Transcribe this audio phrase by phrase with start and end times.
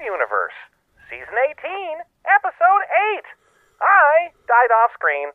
[0.00, 0.56] Universe,
[1.10, 2.84] Season 18, Episode
[3.18, 3.24] 8.
[3.82, 5.28] I died off screen.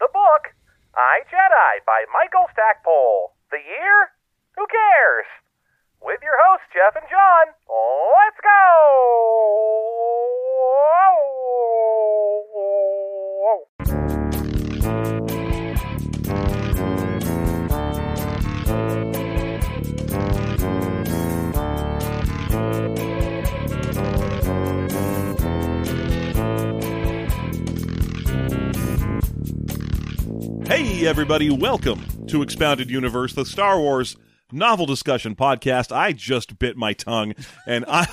[0.00, 0.50] The book,
[0.96, 3.36] I Jedi by Michael Stackpole.
[3.50, 4.10] The year?
[4.56, 5.28] Who cares?
[6.02, 7.54] With your hosts, Jeff and John.
[7.70, 9.95] Let's go!
[30.66, 34.16] Hey, everybody, welcome to Expounded Universe, the Star Wars
[34.50, 35.94] novel discussion podcast.
[35.94, 37.34] I just bit my tongue,
[37.68, 38.06] and I,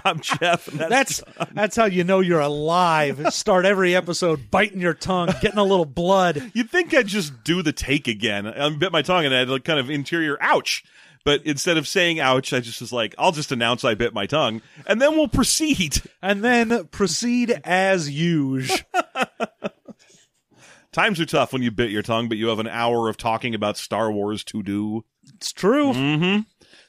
[0.04, 0.66] I'm Jeff.
[0.66, 3.32] And that's, That's that's how you know you're alive.
[3.32, 6.50] Start every episode biting your tongue, getting a little blood.
[6.54, 8.48] you'd think I'd just do the take again.
[8.48, 10.84] I bit my tongue, and I had like kind of interior ouch.
[11.24, 14.26] But instead of saying ouch, I just was like, I'll just announce I bit my
[14.26, 16.02] tongue, and then we'll proceed.
[16.20, 18.78] And then proceed as usual.
[20.92, 23.54] Times are tough when you bit your tongue, but you have an hour of talking
[23.54, 25.04] about Star Wars to do.
[25.34, 25.92] It's true.
[25.92, 26.40] Mm-hmm.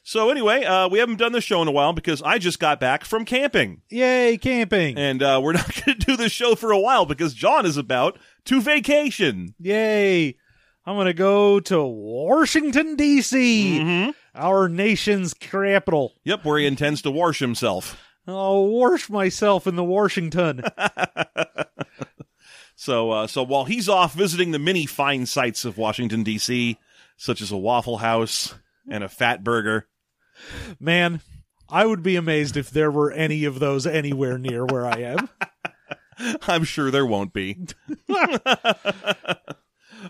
[0.04, 2.80] So anyway, uh, we haven't done this show in a while because I just got
[2.82, 3.82] back from camping.
[3.90, 4.98] Yay, camping.
[4.98, 7.78] And uh, we're not going to do this show for a while because John is
[7.78, 9.56] about to vacation.
[9.60, 10.36] Yay.
[10.86, 14.10] I'm going to go to Washington, D.C., Mm-hmm.
[14.36, 16.12] our nation's capital.
[16.26, 17.98] Yep, where he intends to wash himself.
[18.28, 20.64] I'll wash myself in the Washington.
[22.84, 26.78] So, uh, so while he's off visiting the many fine sights of Washington D.C.,
[27.16, 28.56] such as a Waffle House
[28.90, 29.88] and a Fat Burger,
[30.82, 31.22] Man,
[31.70, 35.30] I would be amazed if there were any of those anywhere near where I am.
[36.46, 37.58] I'm sure there won't be.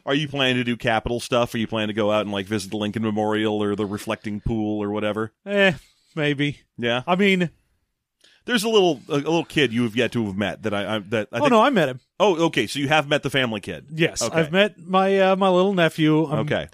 [0.04, 1.54] Are you planning to do capital stuff?
[1.54, 4.42] Are you planning to go out and like visit the Lincoln Memorial or the reflecting
[4.42, 5.32] pool or whatever?
[5.46, 5.74] Eh,
[6.16, 6.62] maybe.
[6.80, 7.52] Yeah, I mean,
[8.46, 10.96] there's a little a, a little kid you have yet to have met that I,
[10.96, 12.00] I that I oh think, no, I met him.
[12.24, 12.68] Oh, okay.
[12.68, 13.86] So you have met the family kid.
[13.92, 14.40] Yes, Okay.
[14.40, 16.26] I've met my uh, my little nephew.
[16.26, 16.68] I'm Okay.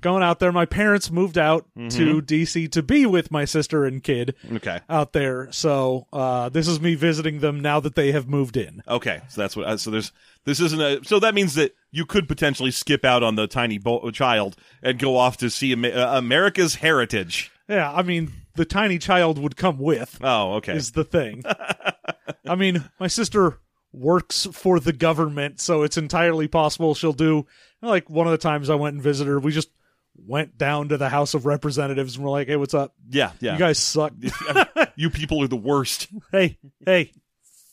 [0.00, 0.50] going out there.
[0.52, 4.80] My parents moved out to DC to be with my sister and kid Okay.
[4.88, 5.50] out there.
[5.52, 8.82] So uh, this is me visiting them now that they have moved in.
[8.88, 9.20] Okay.
[9.28, 9.66] So that's what.
[9.66, 10.12] Uh, so there's
[10.44, 11.04] this isn't a.
[11.04, 14.98] So that means that you could potentially skip out on the tiny bo- child and
[14.98, 17.50] go off to see Ama- uh, America's heritage.
[17.68, 20.74] Yeah, I mean the tiny child would come with Oh, okay.
[20.76, 21.42] is the thing.
[22.48, 23.58] I mean, my sister
[23.96, 27.46] works for the government, so it's entirely possible she'll do
[27.82, 29.70] like one of the times I went and visited her, we just
[30.16, 32.94] went down to the House of Representatives and we're like, "Hey, what's up?
[33.08, 33.32] yeah.
[33.40, 33.52] Yeah.
[33.54, 34.12] You guys suck."
[34.96, 36.08] you people are the worst.
[36.32, 37.12] hey, hey,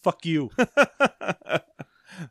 [0.03, 0.49] fuck you.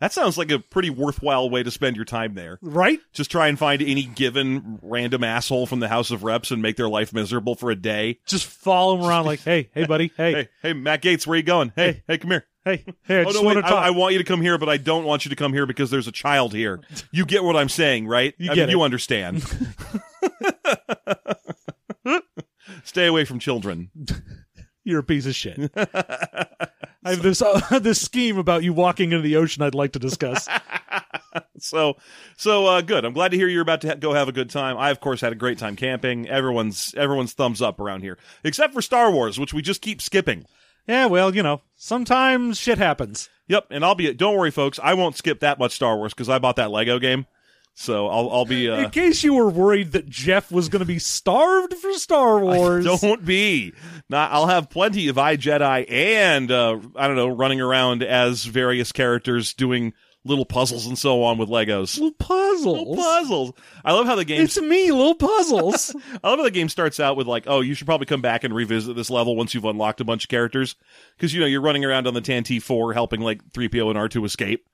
[0.00, 2.58] That sounds like a pretty worthwhile way to spend your time there.
[2.62, 3.00] right?
[3.12, 6.76] Just try and find any given random asshole from the House of Reps and make
[6.76, 8.20] their life miserable for a day.
[8.24, 11.42] Just follow him around like, hey, hey, buddy, hey, Hey, hey, Matt Gaetz, where you
[11.42, 11.72] going?
[11.74, 12.46] Hey, hey, come here.
[12.64, 13.82] Hey, hey, I Oh just no, want wait, to talk.
[13.82, 15.66] I, I want you to come here, but I don't want you to come here
[15.66, 16.80] because there's a child here.
[17.10, 18.34] You get what I'm saying, right?
[18.38, 19.44] You I get mean, you understand.
[22.84, 23.90] Stay away from children.
[24.84, 25.70] You're a piece of shit.
[25.76, 29.62] I have this uh, this scheme about you walking into the ocean.
[29.62, 30.48] I'd like to discuss.
[31.58, 31.94] So,
[32.36, 33.04] so uh, good.
[33.04, 34.76] I'm glad to hear you're about to ha- go have a good time.
[34.76, 36.28] I, of course, had a great time camping.
[36.28, 40.46] Everyone's everyone's thumbs up around here, except for Star Wars, which we just keep skipping.
[40.86, 43.28] Yeah, well, you know, sometimes shit happens.
[43.48, 44.12] Yep, and I'll be.
[44.14, 44.78] Don't worry, folks.
[44.82, 47.26] I won't skip that much Star Wars because I bought that Lego game.
[47.74, 48.68] So I'll I'll be.
[48.68, 52.38] Uh, In case you were worried that Jeff was going to be starved for Star
[52.38, 53.72] Wars, Don't be.
[54.08, 58.44] Not, I'll have plenty of I Jedi and uh, I don't know, running around as
[58.44, 61.96] various characters doing little puzzles and so on with Legos.
[61.98, 62.78] little puzzles.
[62.78, 63.52] Little puzzles.
[63.84, 64.42] I love how the game.
[64.42, 65.94] It's me, little puzzles.
[66.24, 68.44] I love how the game starts out with like, oh, you should probably come back
[68.44, 70.76] and revisit this level once you've unlocked a bunch of characters,
[71.16, 73.98] because you know you're running around on the Tantive Four helping like three PO and
[73.98, 74.66] R two escape.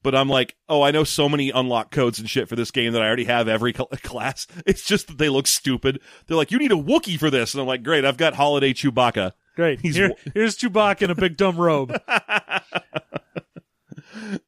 [0.00, 2.92] But I'm like, oh, I know so many unlock codes and shit for this game
[2.92, 4.46] that I already have every cl- class.
[4.64, 6.00] It's just that they look stupid.
[6.26, 8.72] They're like, you need a Wookiee for this, and I'm like, great, I've got Holiday
[8.72, 9.32] Chewbacca.
[9.56, 9.80] Great.
[9.80, 12.00] He's Here, here's Chewbacca in a big dumb robe.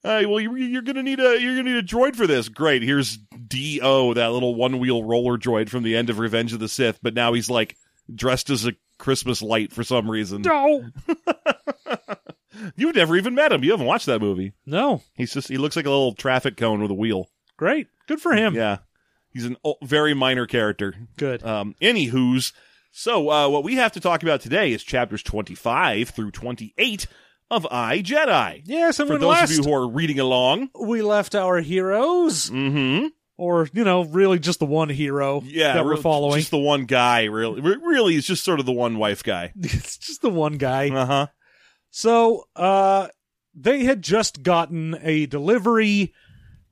[0.02, 2.48] Hey, well, you, you're gonna need a you're gonna need a droid for this.
[2.48, 2.82] Great.
[2.82, 6.68] Here's Do, that little one wheel roller droid from the end of Revenge of the
[6.68, 7.76] Sith, but now he's like
[8.14, 10.42] dressed as a Christmas light for some reason.
[10.42, 10.84] no,
[12.76, 13.64] You've never even met him.
[13.64, 14.52] You haven't watched that movie.
[14.66, 15.02] no.
[15.14, 17.28] He's just he looks like a little traffic cone with a wheel.
[17.56, 17.86] Great.
[18.06, 18.54] Good for him.
[18.54, 18.78] Yeah,
[19.32, 20.94] he's an o- very minor character.
[21.16, 21.44] Good.
[21.44, 22.52] Um, anywho's,
[22.90, 27.06] so uh, what we have to talk about today is chapters 25 through 28
[27.50, 28.62] of I Jedi.
[28.64, 32.48] yes, and For those last of you who are reading along, we left our heroes,
[32.50, 33.06] mm-hmm.
[33.36, 36.38] or you know, really just the one hero Yeah, that we're real- following.
[36.38, 37.60] Just the one guy, really.
[37.60, 39.52] Re- Really, it's just sort of the one wife guy.
[39.60, 40.90] it's just the one guy.
[40.90, 41.26] Uh huh.
[41.90, 43.08] So, uh,
[43.54, 46.12] they had just gotten a delivery.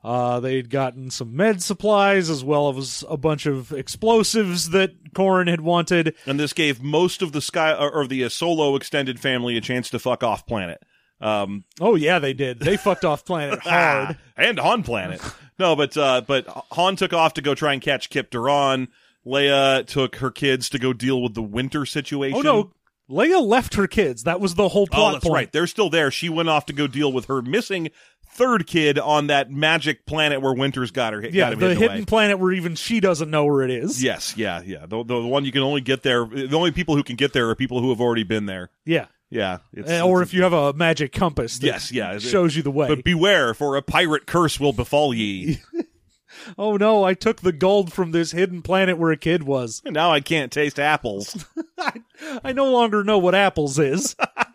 [0.04, 5.48] Uh, they'd gotten some med supplies as well as a bunch of explosives that Corran
[5.48, 6.14] had wanted.
[6.24, 9.90] And this gave most of the sky or, the uh, solo extended family a chance
[9.90, 10.80] to fuck off planet.
[11.20, 12.60] Um, Oh yeah, they did.
[12.60, 14.16] They fucked off planet hard.
[14.36, 15.20] and on planet.
[15.60, 18.86] No, but uh, but Han took off to go try and catch Kip Durron.
[19.26, 22.38] Leia took her kids to go deal with the winter situation.
[22.38, 22.72] Oh no,
[23.10, 24.22] Leia left her kids.
[24.22, 25.34] That was the whole plot Oh, that's point.
[25.34, 25.52] right.
[25.52, 26.12] They're still there.
[26.12, 27.90] She went off to go deal with her missing
[28.38, 31.20] third kid on that magic planet where Winter's got her.
[31.20, 34.02] Yeah, got the hidden planet where even she doesn't know where it is.
[34.02, 34.86] Yes, yeah, yeah.
[34.86, 36.24] The, the one you can only get there.
[36.24, 38.70] The only people who can get there are people who have already been there.
[38.86, 39.06] Yeah.
[39.30, 42.22] Yeah, it's, Uh, or it's- if you have a magic compass that yes, yeah, it-
[42.22, 42.88] shows you the way.
[42.88, 45.58] But beware, for a pirate curse will befall ye.
[46.58, 49.82] oh no, I took the gold from this hidden planet where a kid was.
[49.84, 51.44] now I can't taste apples.
[51.78, 52.00] I,
[52.42, 54.16] I no longer know what apples is.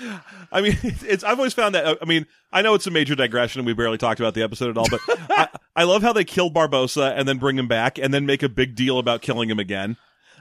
[0.52, 1.24] I mean, it's.
[1.24, 1.84] I've always found that.
[1.84, 4.42] Uh, I mean, I know it's a major digression, and we barely talked about the
[4.42, 4.86] episode at all.
[4.90, 8.26] But I, I love how they kill Barbossa and then bring him back, and then
[8.26, 9.96] make a big deal about killing him again.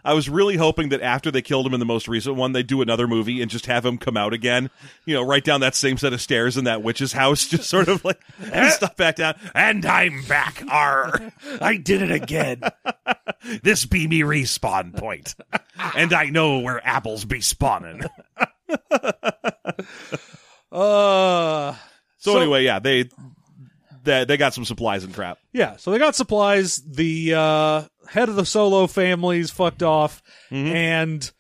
[0.08, 2.64] I was really hoping that after they killed him in the most recent one, they
[2.64, 4.70] do another movie and just have him come out again.
[5.06, 7.90] You know, right down that same set of stairs in that witch's house, just sort
[7.90, 8.20] of like
[8.52, 8.70] eh?
[8.70, 9.36] stuff back down.
[9.54, 10.64] And I'm back.
[10.70, 11.34] R.
[11.60, 12.62] I did it again.
[13.64, 15.36] This be me respawn point,
[15.96, 18.04] and I know where apples be spawning.
[20.72, 21.76] Uh
[22.18, 23.10] So, anyway, yeah, they
[24.04, 25.38] they they got some supplies and crap.
[25.54, 26.78] Yeah, so they got supplies.
[26.78, 30.22] The uh, head of the solo family's fucked off,
[30.52, 30.76] Mm-hmm.
[30.76, 31.32] and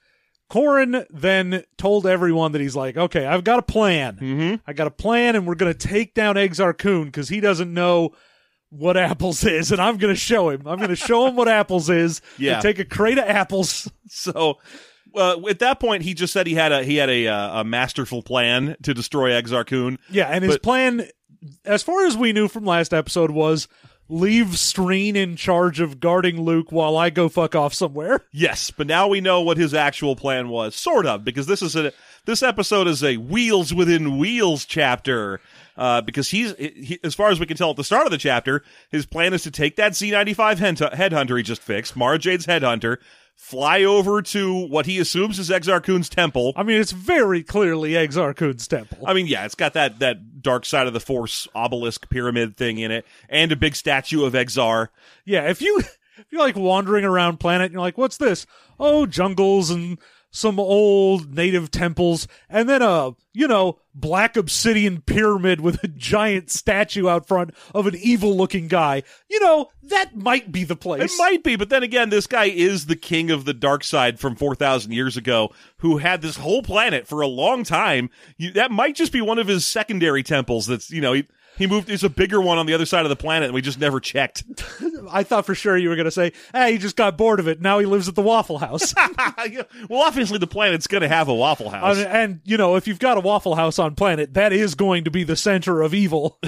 [0.49, 4.15] Corran then told everyone that he's like, "Okay, I've got a plan.
[4.15, 4.55] Mm-hmm.
[4.65, 8.11] I got a plan, and we're gonna take down Exar Kun because he doesn't know."
[8.69, 10.67] What apples is, and I'm going to show him.
[10.67, 12.19] I'm going to show him what apples is.
[12.37, 12.59] Yeah.
[12.59, 13.89] Take a crate of apples.
[14.09, 14.57] So
[15.17, 17.63] uh, at that point, he just said he had a he had a uh, a
[17.63, 19.97] masterful plan to destroy Exar Kun.
[20.09, 21.07] Yeah, and his But- plan,
[21.65, 23.67] as far as we knew from last episode, was
[24.09, 28.23] leave Streen in charge of guarding Luke while I go fuck off somewhere.
[28.31, 31.75] Yes, but now we know what his actual plan was, sort of, because this is
[31.75, 31.91] a
[32.25, 35.39] this episode is a wheels within wheels chapter.
[35.75, 38.17] Uh, because he's, he, as far as we can tell at the start of the
[38.17, 42.97] chapter, his plan is to take that Z95 headhunter he just fixed, Mara Jade's headhunter,
[43.37, 46.51] fly over to what he assumes is Exar Kun's temple.
[46.55, 48.97] I mean, it's very clearly Exar Kun's temple.
[49.05, 52.79] I mean, yeah, it's got that that dark side of the force obelisk pyramid thing
[52.79, 54.89] in it, and a big statue of Exar.
[55.23, 55.77] Yeah, if you
[56.17, 58.45] if you're like wandering around planet and you're like, what's this?
[58.79, 59.97] Oh, jungles and
[60.37, 66.51] some old native temples, and then a you know black obsidian pyramid with a giant
[66.51, 69.03] statue out front of an evil looking guy.
[69.29, 71.13] You know that might be the place.
[71.13, 74.19] It might be, but then again, this guy is the king of the dark side
[74.19, 78.09] from 4,000 years ago who had this whole planet for a long time.
[78.37, 81.27] You, that might just be one of his secondary temples that's, you know, he,
[81.57, 83.61] he moved, there's a bigger one on the other side of the planet and we
[83.61, 84.43] just never checked.
[85.09, 87.47] I thought for sure you were going to say, "Hey, he just got bored of
[87.47, 87.61] it.
[87.61, 88.93] Now he lives at the Waffle House."
[89.89, 91.97] well, obviously the planet's going to have a Waffle House.
[91.97, 95.03] and, and you know, if you've got a Waffle House on planet, that is going
[95.05, 96.39] to be the center of evil.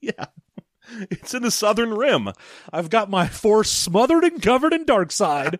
[0.00, 0.26] Yeah.
[1.10, 2.30] It's in the southern rim.
[2.72, 5.58] I've got my force smothered and covered in dark side.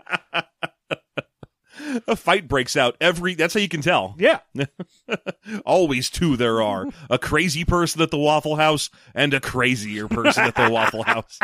[2.06, 4.14] A fight breaks out every, that's how you can tell.
[4.18, 4.40] Yeah.
[5.66, 6.86] Always two there are.
[7.10, 11.38] A crazy person at the Waffle House and a crazier person at the Waffle House.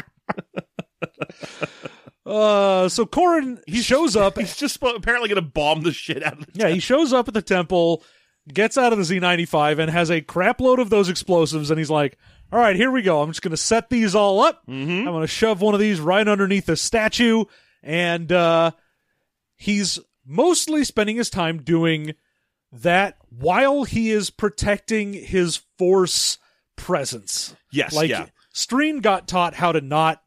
[2.25, 4.39] Uh, so Corran he shows up.
[4.39, 7.27] He's just apparently going to bomb the shit out of the yeah, he shows up
[7.29, 8.05] at the temple,
[8.53, 11.71] gets out of the Z95, and has a crap load of those explosives.
[11.71, 12.17] And he's like,
[12.53, 13.23] "All right, here we go.
[13.23, 14.63] I'm just going to set these all up.
[14.69, 17.45] I'm going to shove one of these right underneath the statue."
[17.83, 18.71] And uh,
[19.57, 19.99] he's
[20.33, 22.15] mostly spending his time doing
[22.73, 26.39] that while he is protecting his force
[26.77, 27.55] presence.
[27.71, 28.27] Yes, Like yeah.
[28.55, 30.23] Streen got taught how to not,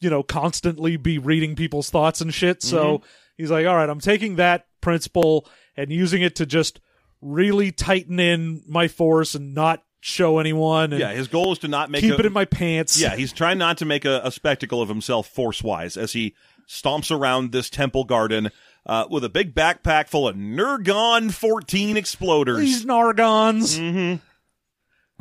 [0.00, 2.62] you know, constantly be reading people's thoughts and shit.
[2.62, 3.06] So Mm-hmm.
[3.36, 5.46] he's like, all right, I'm taking that principle
[5.76, 6.80] and using it to just
[7.20, 11.68] really tighten in my force and not show anyone and Yeah, his goal is to
[11.68, 12.98] not make keep a, it in my pants.
[13.00, 16.34] Yeah, he's trying not to make a, a spectacle of himself force wise as he
[16.66, 18.50] stomps around this temple garden
[18.86, 22.58] uh, with a big backpack full of Nergon 14 exploders.
[22.60, 23.78] These Nargons.
[23.78, 24.16] Mm-hmm.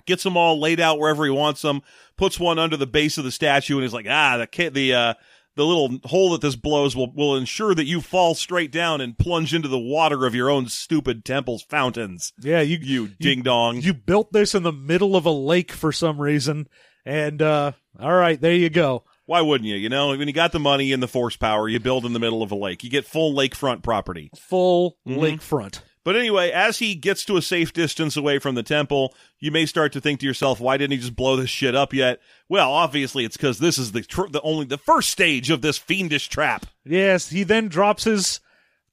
[0.05, 1.81] Gets them all laid out wherever he wants them.
[2.17, 4.93] Puts one under the base of the statue, and he's like, "Ah, the ca- the
[4.93, 5.13] uh,
[5.55, 9.17] the little hole that this blows will will ensure that you fall straight down and
[9.19, 13.81] plunge into the water of your own stupid temple's fountains." Yeah, you You ding dong.
[13.81, 16.67] you built this in the middle of a lake for some reason,
[17.05, 19.03] And uh all right, there you go.
[19.29, 19.75] Why wouldn't you?
[19.75, 22.19] You know, when you got the money and the force power, you build in the
[22.19, 22.83] middle of a lake.
[22.83, 24.31] You get full lakefront property.
[24.35, 25.17] Full Mhm.
[25.19, 25.81] lakefront.
[26.03, 29.67] But anyway, as he gets to a safe distance away from the temple, you may
[29.67, 32.19] start to think to yourself, why didn't he just blow this shit up yet?
[32.49, 35.77] Well, obviously it's because this is the tr- the only the first stage of this
[35.77, 36.65] fiendish trap.
[36.83, 38.39] Yes, he then drops his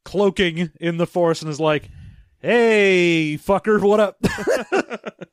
[0.04, 1.88] cloaking in the forest and is like,
[2.46, 4.18] "Hey, fucker, what up?"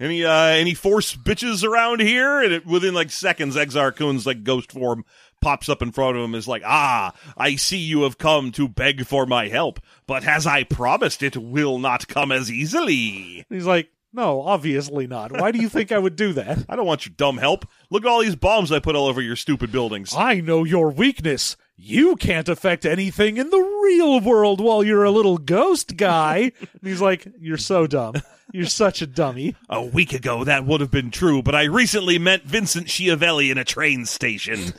[0.00, 2.40] Any uh any force bitches around here?
[2.40, 5.04] And it, within like seconds, Exar Kun's like ghost form
[5.40, 6.34] pops up in front of him.
[6.34, 10.46] Is like, ah, I see you have come to beg for my help, but as
[10.46, 13.44] I promised, it will not come as easily.
[13.48, 15.32] He's like, "No, obviously not.
[15.32, 17.66] Why do you think I would do that?" I don't want your dumb help.
[17.90, 20.14] Look at all these bombs I put all over your stupid buildings.
[20.16, 21.56] I know your weakness.
[21.82, 26.52] You can't affect anything in the real world while you're a little ghost guy.
[26.60, 28.14] and he's like, You're so dumb.
[28.52, 29.56] You're such a dummy.
[29.68, 33.56] A week ago, that would have been true, but I recently met Vincent Schiavelli in
[33.56, 34.74] a train station.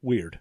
[0.00, 0.38] Weird.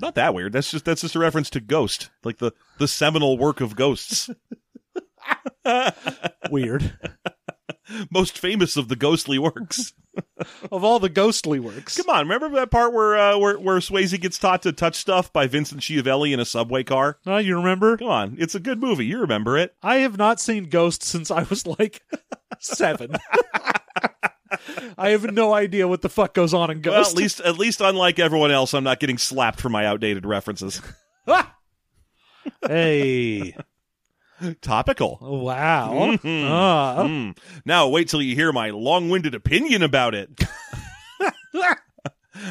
[0.00, 0.52] Not that weird.
[0.52, 4.30] That's just that's just a reference to Ghost, like the the seminal work of ghosts,
[6.50, 6.98] Weird.
[8.10, 9.92] most famous of the ghostly works.
[10.70, 11.96] of all the ghostly works.
[11.96, 15.32] Come on, remember that part where uh, where where Swayze gets taught to touch stuff
[15.32, 17.18] by Vincent Schiavelli in a subway car?
[17.26, 17.96] Uh, you remember?
[17.96, 19.06] Come on, it's a good movie.
[19.06, 19.74] You remember it?
[19.82, 22.02] I have not seen Ghost since I was like
[22.60, 23.16] seven.
[24.96, 27.10] I have no idea what the fuck goes on in Well, Ghost.
[27.10, 30.80] at least at least unlike everyone else, I'm not getting slapped for my outdated references.
[32.66, 33.56] Hey.
[34.60, 35.18] Topical.
[35.20, 36.16] Wow.
[36.16, 36.48] Mhm.
[36.48, 36.96] Ah.
[37.04, 37.36] Mm.
[37.64, 40.30] Now wait till you hear my long-winded opinion about it.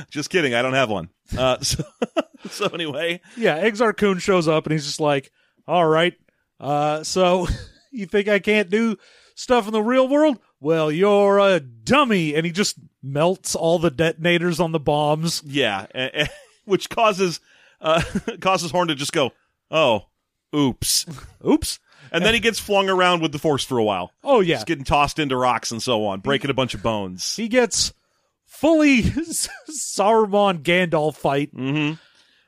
[0.10, 0.54] just kidding.
[0.54, 1.10] I don't have one.
[1.38, 1.84] Uh, so,
[2.50, 5.32] so anyway, Yeah, Exar Kun shows up and he's just like,
[5.68, 6.14] all right,
[6.60, 7.48] uh, so
[7.92, 8.98] you think I can't do
[9.36, 10.40] stuff in the real world?
[10.60, 12.36] Well, you're a dummy.
[12.36, 15.42] And he just melts all the detonators on the bombs.
[15.46, 16.28] yeah, eh, eh,
[16.66, 17.40] which causes
[17.82, 18.02] uh,
[18.40, 19.32] causes Horn to just go,
[19.70, 20.06] "Oh,
[20.56, 21.06] oops,"
[21.46, 21.80] Oops.
[22.14, 24.12] And then he gets flung around with the Force for a while.
[24.24, 24.56] Oh, yeah.
[24.56, 27.36] Just getting tossed into rocks and so on, breaking a bunch of bones.
[27.36, 27.92] He gets
[28.46, 29.02] fully
[29.70, 31.54] Saruman Gandalf fight.
[31.56, 31.96] Mm-hmm.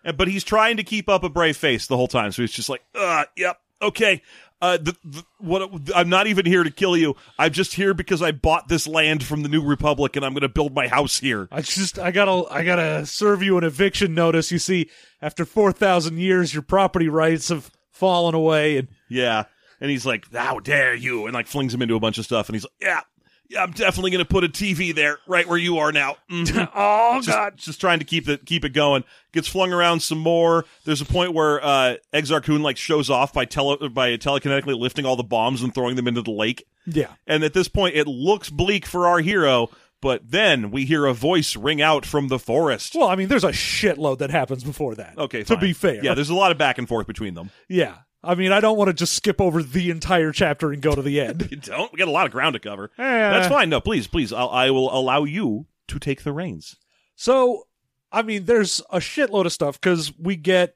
[0.05, 2.31] And, but he's trying to keep up a brave face the whole time.
[2.31, 4.21] So he's just like, uh, yep, okay.
[4.61, 5.69] Uh, the, the, what?
[5.93, 7.15] I'm not even here to kill you.
[7.37, 10.41] I'm just here because I bought this land from the New Republic, and I'm going
[10.41, 11.49] to build my house here.
[11.51, 14.51] I just, I gotta, I gotta serve you an eviction notice.
[14.51, 14.89] You see,
[15.21, 18.77] after 4,000 years, your property rights have fallen away.
[18.77, 19.43] And Yeah.
[19.81, 22.47] And he's like, "How dare you!" And like flings him into a bunch of stuff.
[22.49, 23.01] And he's like, "Yeah,
[23.49, 26.69] yeah, I'm definitely going to put a TV there, right where you are now." Mhm.
[26.75, 29.03] oh, just, just trying to keep it keep it going.
[29.33, 30.65] Gets flung around some more.
[30.85, 35.05] There's a point where uh, Exar Kun like shows off by tele by telekinetically lifting
[35.05, 36.65] all the bombs and throwing them into the lake.
[36.87, 37.09] Yeah.
[37.27, 39.69] And at this point, it looks bleak for our hero.
[40.01, 42.93] But then we hear a voice ring out from the forest.
[42.95, 45.17] Well, I mean, there's a shitload that happens before that.
[45.17, 45.57] Okay, fine.
[45.57, 46.03] To be fair.
[46.03, 47.49] yeah, there's a lot of back and forth between them.
[47.69, 47.95] Yeah.
[48.25, 51.01] I mean, I don't want to just skip over the entire chapter and go to
[51.01, 51.47] the end.
[51.51, 51.91] You don't.
[51.93, 52.91] We got a lot of ground to cover.
[52.97, 53.03] Eh.
[53.03, 53.69] That's fine.
[53.69, 54.33] No, please, please.
[54.33, 56.75] I'll, I will allow you to take the reins.
[57.15, 57.67] So,
[58.11, 60.75] I mean, there's a shitload of stuff because we get.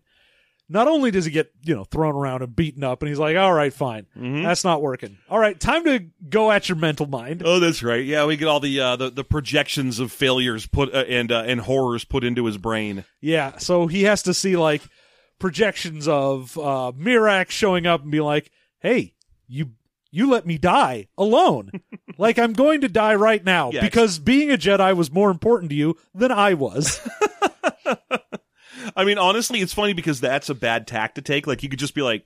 [0.72, 3.36] Not only does he get, you know, thrown around and beaten up, and he's like,
[3.36, 4.06] all right, fine.
[4.15, 4.44] Mhm.
[4.44, 5.18] That's not working.
[5.27, 7.41] All right, time to go at your mental mind.
[7.44, 8.06] Oh, that's right.
[8.06, 11.41] Yeah, we get all the uh, the, the projections of failures put uh, and uh,
[11.48, 13.03] and horrors put into his brain.
[13.20, 14.84] Yeah, so he has to see, like,
[15.39, 19.13] projections of uh, Mirax showing up and be like, hey,
[19.48, 19.72] you.
[20.12, 21.69] You let me die alone.
[22.17, 25.69] like I'm going to die right now Yeah, because being a Jedi was more important
[25.69, 27.00] to you than I was.
[28.96, 31.48] I mean, honestly, it's funny because that's a bad tack to take.
[31.48, 32.25] Like, you could just be like,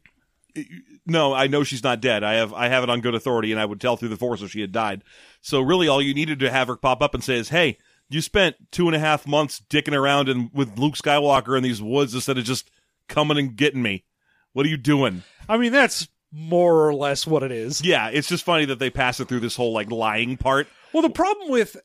[1.06, 2.24] "No, I know she's not dead.
[2.24, 4.42] I have I have it on good authority, and I would tell through the Force
[4.42, 5.04] if she had died."
[5.42, 7.78] So, really, all you needed to have her pop up and say is, "Hey,
[8.10, 11.82] you spent two and a half months dicking around and with Luke Skywalker in these
[11.82, 12.70] woods instead of just
[13.08, 14.06] coming and getting me.
[14.54, 17.84] What are you doing?" I mean, that's more or less what it is.
[17.84, 20.68] Yeah, it's just funny that they pass it through this whole like lying part.
[20.92, 21.78] Well, the problem with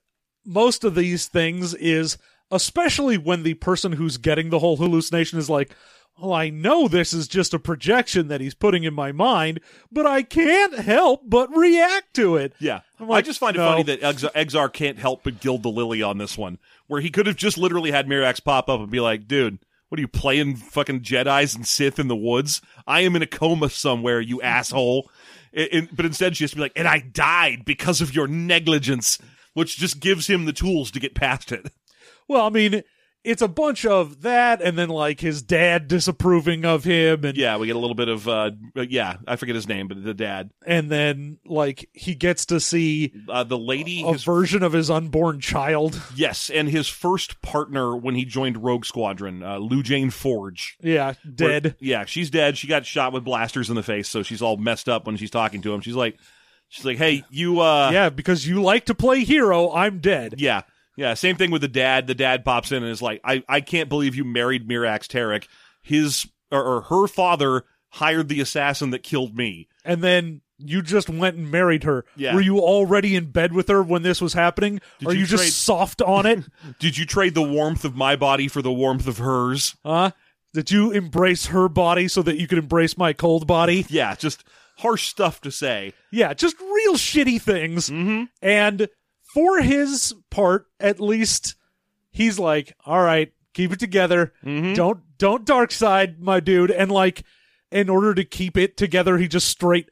[0.44, 2.16] most of these things is,
[2.50, 5.74] especially when the person who's getting the whole hallucination is like,
[6.18, 9.60] well, I know this is just a projection that he's putting in my mind,
[9.92, 12.54] but I can't help but react to it.
[12.58, 12.80] Yeah.
[12.98, 13.68] Like, I just find it no.
[13.68, 16.58] funny that Exar, Exar can't help but gild the lily on this one,
[16.88, 19.58] where he could have just literally had Mirax pop up and be like, dude,
[19.88, 22.60] what are you playing fucking Jedi's and Sith in the woods?
[22.86, 25.10] I am in a coma somewhere, you asshole.
[25.52, 29.18] But instead, she has to be like, and I died because of your negligence,
[29.54, 31.72] which just gives him the tools to get past it.
[32.28, 32.82] Well, I mean,
[33.28, 37.56] it's a bunch of that, and then like his dad disapproving of him, and Yeah,
[37.58, 40.50] we get a little bit of uh yeah, I forget his name, but the dad.
[40.66, 44.90] and then like he gets to see Uh the lady a his, version of his
[44.90, 46.00] unborn child.
[46.14, 50.76] yes, and his first partner when he joined Rogue Squadron, uh Lujayne Forge.
[50.80, 51.76] Yeah, Where- dead.
[51.80, 52.56] yeah, she's dead.
[52.58, 55.30] She got shot with blasters in the face, so she's all messed up when she's
[55.30, 55.80] talking to him.
[55.82, 56.16] She's like
[56.68, 60.34] she's like, "Hey, you uh yeah, because you like to play hero, I'm dead.
[60.38, 60.62] Yeah.
[60.98, 61.14] Yeah.
[61.14, 62.06] Same thing with the dad.
[62.06, 65.46] The dad pops in and is like, I, I can't believe you married Mirax Terrik.
[65.82, 69.68] His or, or her father hired the assassin that killed me.
[69.84, 72.04] And then you just went and married her.
[72.16, 72.34] Yeah.
[72.34, 74.80] Were you already in bed with her when this was happening?
[74.98, 76.44] Did Are you you, trade- just soft on it?
[76.80, 79.76] Did you trade the warmth of my body for the warmth of hers?
[79.84, 80.10] huh?
[80.54, 83.86] Did you embrace her body so that you could embrace my cold body?
[83.88, 84.42] Yeah, just
[84.78, 85.92] harsh stuff to say.
[86.10, 87.90] Yeah, just real shitty things.
[87.90, 88.24] Mm-hmm.
[88.42, 88.88] And
[89.38, 91.54] for his part, at least,
[92.10, 94.32] he's like, "All right, keep it together.
[94.44, 94.74] Mhm.
[94.74, 97.22] Don't don't dark side, my dude." And like,
[97.70, 99.88] in order to keep it together, he just straight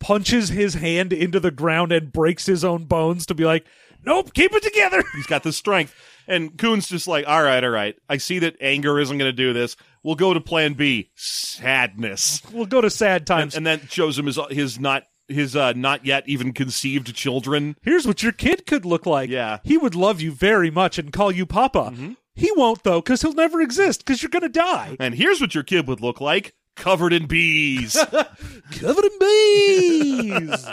[0.00, 3.66] punches his hand into the ground and breaks his own bones to be like,
[4.04, 5.94] "Nope, keep it together." He's got the strength.
[6.28, 7.94] And Kun's just like, all right, all right.
[8.08, 9.76] I see that anger isn't going to do this.
[10.02, 12.42] We'll go to plan B sadness.
[12.52, 13.56] we'll go to sad And, times.
[13.56, 15.04] and then shows him his, his not.
[15.28, 17.76] His uh, not yet even conceived children.
[17.82, 19.28] Here's what your kid could look like.
[19.28, 19.58] Yeah.
[19.64, 21.92] he would love you very much and call you Papa.
[22.34, 24.04] He won't though, because he'll never exist.
[24.04, 24.96] Because you're gonna die.
[25.00, 27.96] And here's what your kid would look like covered in bees.
[28.72, 30.66] covered in bees.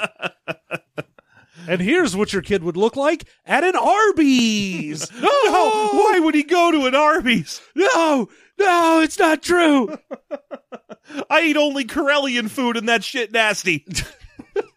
[1.67, 5.10] and here's what your kid would look like at an Arby's.
[5.22, 7.62] No, no, why would he go to an Arby's?
[7.75, 8.27] no,
[8.60, 9.98] no, it's not true.
[11.29, 13.86] I eat only Corellian food and that shit nasty.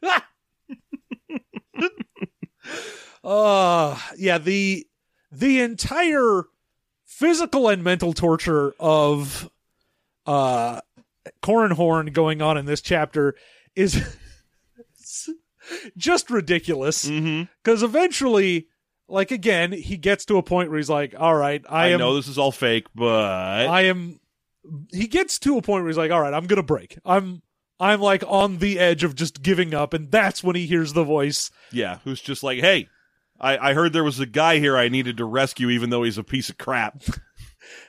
[3.22, 4.86] Uh yeah, the
[5.32, 6.44] the entire
[7.04, 9.50] physical and mental torture of
[10.26, 10.80] uh
[11.42, 13.34] Corran Horn going on in this chapter
[13.74, 14.00] is
[15.96, 17.04] just ridiculous.
[17.06, 17.50] Mm-hmm.
[17.62, 18.68] Because eventually,
[19.08, 21.98] like again, he gets to a point where he's like, "All right, I, I, am,
[21.98, 24.20] know this is all fake, but I am."
[24.92, 26.98] He gets to a point where he's like, "All right, I'm gonna break.
[27.04, 27.42] I'm,
[27.78, 31.04] I'm like on the edge of just giving up." And that's when he hears the
[31.04, 31.50] voice.
[31.72, 32.88] yeah, who's just like, hey,
[33.40, 36.18] I, I heard there was a guy here I needed to rescue, even though he's
[36.18, 37.02] a piece of crap.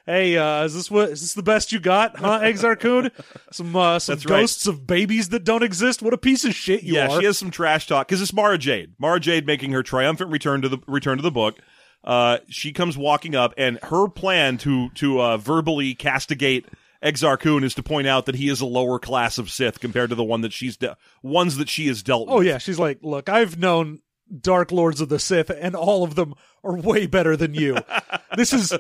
[0.06, 1.10] Hey, uh, is this what?
[1.10, 3.12] Is this the best you got, huh, Exar Kun?
[3.52, 4.40] Some, uh, some That's right.
[4.40, 6.02] ghosts of babies that don't exist.
[6.02, 7.10] What a piece of shit you yeah, are.
[7.10, 8.94] Yeah, she has some trash talk because it's Mara Jade.
[9.00, 11.60] Mara Jade making her triumphant return to the return to the book.
[12.04, 16.66] Uh, she comes walking up, and her plan to to uh, verbally castigate
[17.04, 20.10] Exar Kun is to point out that he is a lower class of Sith compared
[20.10, 22.28] to the one that she's de- ones that she has dealt.
[22.30, 22.48] oh with.
[22.48, 24.02] yeah, she's like, look, I've known
[24.42, 26.34] Dark Lords of the Sith, and all of them
[26.64, 27.78] are way better than you.
[28.36, 28.74] this is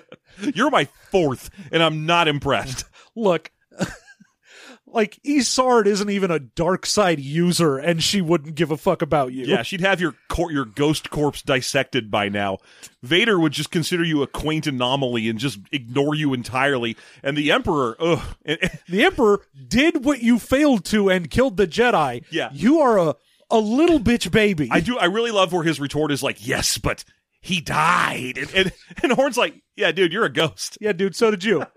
[0.55, 2.83] You're my fourth, and I'm not impressed.
[3.15, 3.51] look
[4.87, 9.33] like Isard isn't even a dark side user and she wouldn't give a fuck about
[9.33, 9.45] you.
[9.45, 12.57] Yeah, she'd have your cor- your ghost corpse dissected by now.
[13.03, 16.95] Vader would just consider you a quaint anomaly and just ignore you entirely.
[17.21, 18.21] And the Emperor, ugh.
[18.87, 22.23] The Emperor did what you failed to and killed the Jedi.
[22.31, 22.49] Yeah.
[22.53, 23.15] You are a
[23.49, 24.69] a little bitch baby.
[24.71, 24.97] I do.
[24.97, 27.05] I really love where his retort is like, "Yes, but
[27.39, 28.71] he died," and and,
[29.03, 30.77] and Horn's like, "Yeah, dude, you're a ghost.
[30.81, 31.63] yeah, dude, so did you.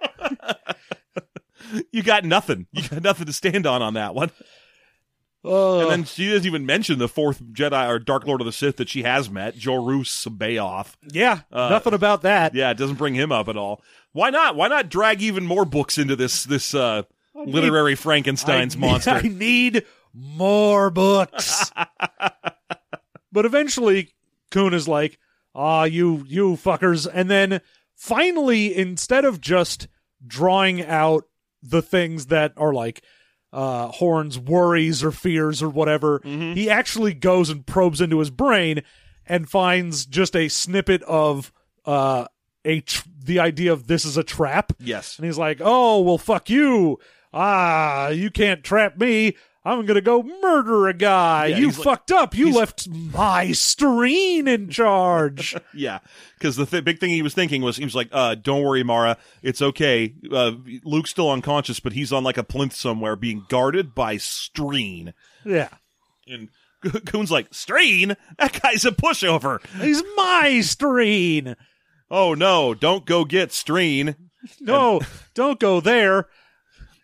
[1.93, 2.67] You got nothing.
[2.73, 4.31] You got nothing to stand on on that one."
[5.43, 8.53] Uh, And then she doesn't even mention the fourth Jedi or Dark Lord of the
[8.53, 10.95] Sith that she has met, Joruus C'baoth.
[11.13, 12.55] yeah, uh, nothing about that.
[12.55, 13.83] Yeah, it doesn't bring him up at all.
[14.13, 14.55] Why not?
[14.57, 19.11] Why not drag even more books into this this uh, literary Frankenstein's I, monster?
[19.13, 21.71] I need more books.
[23.33, 24.13] but eventually,
[24.51, 25.19] Kun is like,
[25.55, 27.61] "Ah, you, you fuckers!" And then
[27.95, 29.89] finally, instead of just
[30.27, 31.25] drawing out
[31.63, 33.03] the things that are like
[33.53, 38.83] uh, Horn's worries or fears or whatever, he actually goes and probes into his brain
[39.27, 41.53] and finds just a snippet of
[41.85, 42.27] uh,
[42.65, 44.73] a tr- the idea of this is a trap.
[44.81, 45.17] yes.
[45.19, 46.99] And he's like, "Oh, well, fuck you.
[47.33, 49.37] Ah, you can't trap me.
[49.65, 51.47] I'm gonna go murder a guy.
[51.49, 52.35] Yeah, you he's like- fucked up.
[52.35, 55.99] You left my Streen in charge." Yeah,
[56.39, 58.83] because the th- big thing he was thinking was he was like, uh, "Don't worry,
[58.83, 60.15] Mara, it's okay.
[60.33, 60.53] Uh,
[60.85, 65.13] Luke's still unconscious, but he's on like a plinth somewhere, being guarded by Streen."
[65.45, 65.69] yeah,
[66.27, 66.49] And
[67.05, 68.17] Kun's like, "Streen?
[68.39, 71.55] That guy's a pushover." he's my Streen.
[72.11, 74.17] Oh no, don't go get Streen.
[74.59, 75.01] No,
[75.35, 76.27] don't go there.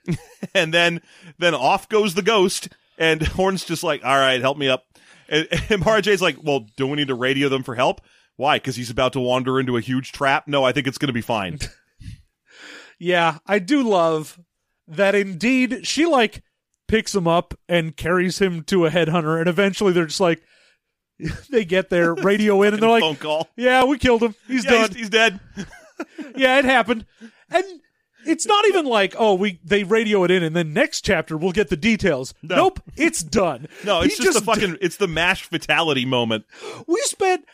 [0.54, 1.02] And then
[1.38, 4.84] then off goes the ghost, and Horn's just like, "All right, help me up."
[5.28, 8.00] And, and Mara like, "Well, do we need to radio them for help?"
[8.36, 8.56] Why?
[8.56, 10.46] Because he's about to wander into a huge trap?
[10.46, 11.58] No, I think it's going to be fine.
[12.98, 14.38] Yeah, I do love
[14.88, 16.42] that indeed she like
[16.88, 20.40] picks him up and carries him to a headhunter and eventually they're just like
[21.50, 23.48] they get there, radio in and they're like, Phone call.
[23.56, 24.34] "Yeah, we killed him.
[24.46, 25.40] He's Yeah, done." he's, he's dead.
[26.36, 27.06] yeah, it happened.
[27.50, 27.64] And
[28.26, 31.52] it's not even like, "Oh, we they radio it in and then next chapter we'll
[31.52, 32.56] get the details." No.
[32.56, 33.68] Nope, it's done.
[33.84, 34.78] No, He it's just, a fucking.
[34.80, 36.44] It's the mash fatality moment.
[36.86, 37.44] we spent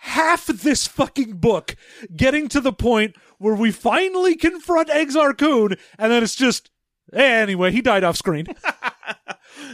[0.00, 1.76] half this fucking book
[2.14, 6.70] getting to the point where we finally confront Exar Kun, and then it's just
[7.12, 8.46] anyway, he died off screen.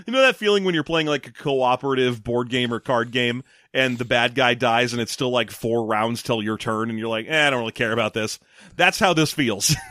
[0.06, 3.42] You know that feeling when you're playing like a cooperative board game or card game,
[3.74, 6.98] and the bad guy dies, and it's still like four rounds till your turn, and
[6.98, 8.38] you're like, eh, I don't really care about this.
[8.76, 9.74] That's how this feels.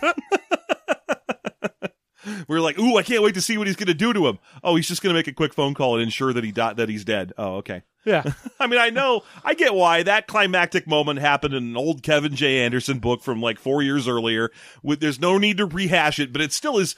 [2.48, 4.38] We're like, ooh, I can't wait to see what he's going to do to him.
[4.64, 6.74] Oh, he's just going to make a quick phone call and ensure that he di-
[6.74, 7.34] that he's dead.
[7.38, 7.82] Oh, okay.
[8.06, 8.24] yeah.
[8.60, 12.36] I mean, I know, I get why that climactic moment happened in an old Kevin
[12.36, 12.60] J.
[12.60, 14.52] Anderson book from like four years earlier.
[14.84, 16.96] With there's no need to rehash it, but it still is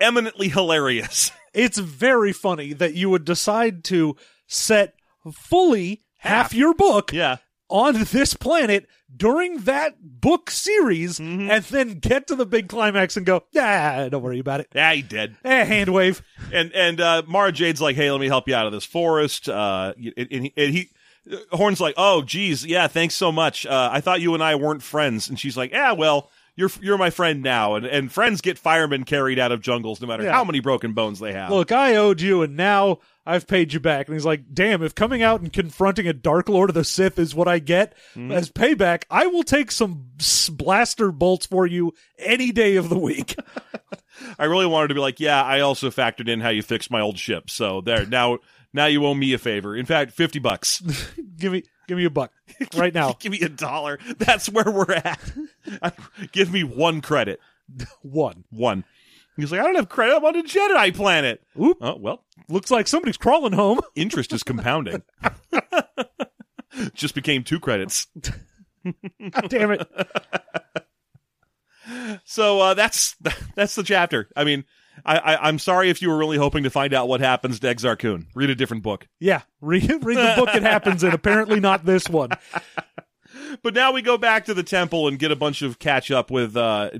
[0.00, 1.30] eminently hilarious.
[1.54, 4.94] It's very funny that you would decide to set
[5.32, 7.36] fully half, your book yeah.
[7.68, 11.50] on this planet during that book series Mm-hmm.
[11.50, 14.68] and then get to the big climax and go, ah, don't worry about it.
[14.74, 15.36] Yeah, he did.
[15.44, 16.22] Eh, hand wave.
[16.52, 19.48] and and uh, Mara Jade's like, "Hey, let me help you out of this forest."
[19.48, 20.90] Uh, and, and he, and he
[21.52, 23.66] Horn's like, "Oh, geez, yeah, thanks so much.
[23.66, 26.96] Uh, I thought you and I weren't friends." And she's like, "Yeah, well, you're you're
[26.98, 30.32] my friend now." And and friends get firemen carried out of jungles, no matter Yeah.
[30.32, 31.50] how many broken bones they have.
[31.50, 34.08] Look, I owed you and now I've paid you back.
[34.08, 37.18] And he's like, damn, if coming out and confronting a Dark Lord of the Sith
[37.18, 38.32] is what I get Mm-hmm.
[38.32, 40.06] as payback, I will take some
[40.52, 43.36] blaster bolts for you any day of the week.
[44.38, 47.00] I really wanted to be like, "Yeah, I also factored in how you fixed my
[47.00, 48.38] old ship." So there, now
[48.72, 49.76] now you owe me a favor.
[49.76, 50.80] In fact, fifty bucks.
[51.36, 52.32] give me give me a buck
[52.76, 53.12] right now.
[53.20, 53.98] Give me a dollar.
[54.18, 55.20] That's where we're at.
[56.32, 57.40] Give me one credit.
[58.02, 58.44] One.
[58.50, 58.84] One.
[59.38, 60.16] He's like, I don't have credit.
[60.16, 61.42] I'm on a Jedi planet.
[61.60, 61.78] Oop.
[61.80, 63.80] Oh, well, Looks like somebody's crawling home.
[63.94, 65.02] interest is compounding.
[66.94, 68.06] Just became two credits.
[68.84, 69.88] God damn it.
[72.26, 73.16] So uh, that's
[73.54, 74.28] that's the chapter.
[74.36, 74.64] I mean,
[75.06, 77.66] I, I I'm sorry if you were really hoping to find out what happens to
[77.66, 78.26] Exar Kun.
[78.34, 79.08] Read a different book.
[79.18, 79.40] Yeah.
[79.62, 81.14] Read, read the book it happens in.
[81.14, 82.28] Apparently not this one.
[83.62, 86.30] But now we go back to the temple and get a bunch of catch up
[86.30, 86.90] with uh,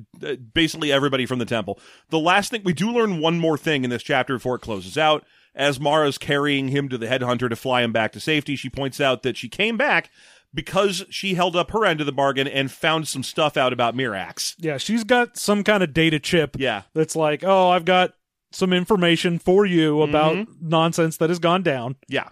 [0.54, 1.78] basically everybody from the temple.
[2.10, 4.96] The last thing we do learn one more thing in this chapter before it closes
[4.98, 5.24] out.
[5.54, 9.00] As Mara's carrying him to the headhunter to fly him back to safety, she points
[9.00, 10.10] out that she came back
[10.54, 13.94] because she held up her end of the bargain and found some stuff out about
[13.96, 14.54] Mirax.
[14.58, 16.82] Yeah, she's got some kind of data chip Yeah.
[16.94, 18.12] that's like, oh, I've got
[18.52, 21.96] some information for you about nonsense that has gone down.
[22.08, 22.28] Yeah.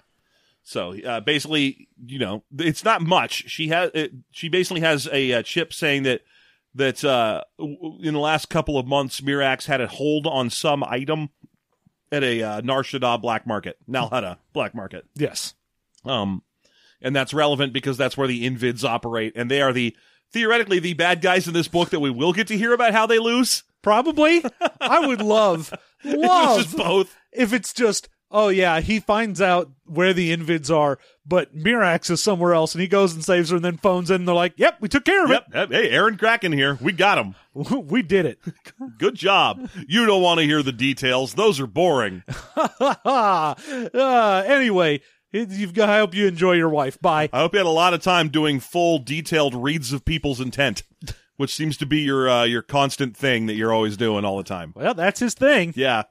[0.69, 3.49] So uh, basically, you know, it's not much.
[3.49, 6.23] She has it, she basically has a, uh chip saying that
[6.75, 11.31] that uh, in the last couple of months, Mirax had a hold on some item
[12.11, 15.07] at a uh, Nar Shaddaa black market, Nal Hutta black market.
[15.15, 15.55] Yes.
[16.05, 16.43] Um,
[17.01, 19.97] and that's relevant because that's where the Invids operate, and they are the
[20.33, 23.07] theoretically the bad guys in this book that we will get to hear about how
[23.07, 23.63] they lose.
[23.83, 24.45] Probably.
[24.81, 27.17] I would love, It's love just both.
[27.33, 32.23] if it's just, oh yeah, he finds out where the Invids are, but Mirax is
[32.23, 34.55] somewhere else, and he goes and saves her, and then phones in, and they're like,
[34.57, 35.45] "Yep, we took care of Yep.
[35.53, 36.79] Hey, Airen Cracken here.
[36.81, 37.35] We got him.
[37.55, 38.39] we did it."
[38.99, 39.69] Good job.
[39.89, 42.23] You don't want to hear the details; those are boring.
[42.81, 45.01] uh, anyway,
[45.33, 45.89] you've got.
[45.89, 47.01] I hope you enjoy your wife.
[47.01, 47.29] Bye.
[47.33, 50.83] I hope you had a lot of time doing full, detailed reads of people's intent,
[51.37, 54.45] which seems to be your uh, your constant thing that you're always doing all the
[54.45, 54.73] time.
[54.75, 55.73] Well, that's his thing.
[55.77, 56.05] Yeah.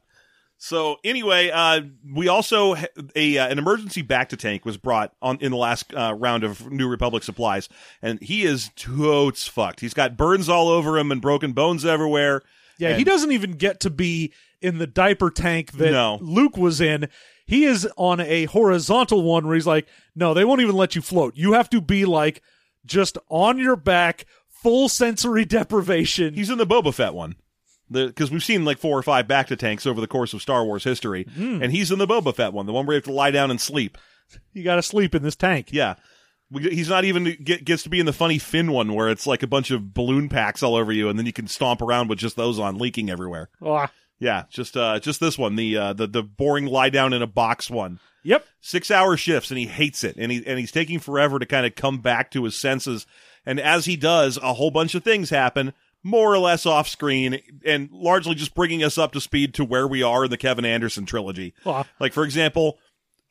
[0.58, 1.82] So anyway, uh,
[2.14, 5.94] we also ha- a uh, an emergency bacta tank was brought on in the last
[5.94, 7.70] uh, round of New Republic supplies,
[8.02, 9.82] and he is totes fucked.
[9.82, 12.42] He's got burns all over him and broken bones everywhere.
[12.80, 16.18] Yeah, And- he doesn't even get to be in the diaper tank that No.
[16.22, 17.10] Luke was in.
[17.46, 21.02] He is on a horizontal one where he's like, no, they won't even let you
[21.02, 21.34] float.
[21.36, 22.42] You have to be like
[22.86, 26.34] just on your back, full sensory deprivation.
[26.34, 27.36] He's in the Boba Fett one.
[27.92, 30.84] Because we've seen like four or five bacta tanks over the course of Star Wars
[30.84, 33.32] history, and he's in the Boba Fett one, the one where you have to lie
[33.32, 33.98] down and sleep.
[34.54, 35.68] you got to sleep in this tank.
[35.72, 35.96] Yeah.
[36.52, 39.26] We, he's not even get, gets to be in the funny Finn one where it's
[39.28, 42.08] like a bunch of balloon packs all over you, and then you can stomp around
[42.08, 43.50] with just those on, leaking everywhere.
[43.64, 47.22] Ah, Yeah, just uh, just this one, the uh, the the boring lie down in
[47.22, 48.00] a box one.
[48.24, 48.46] yep.
[48.62, 51.66] Six hour shifts, and he hates it, and he and he's taking forever to kind
[51.66, 53.06] of come back to his senses.
[53.46, 55.74] And as he does, a whole bunch of things happen,
[56.06, 59.88] more or less off screen, and largely just bringing us up to speed to where
[59.88, 61.56] we are in the Kevin Anderson trilogy.
[62.00, 62.78] Like, for example,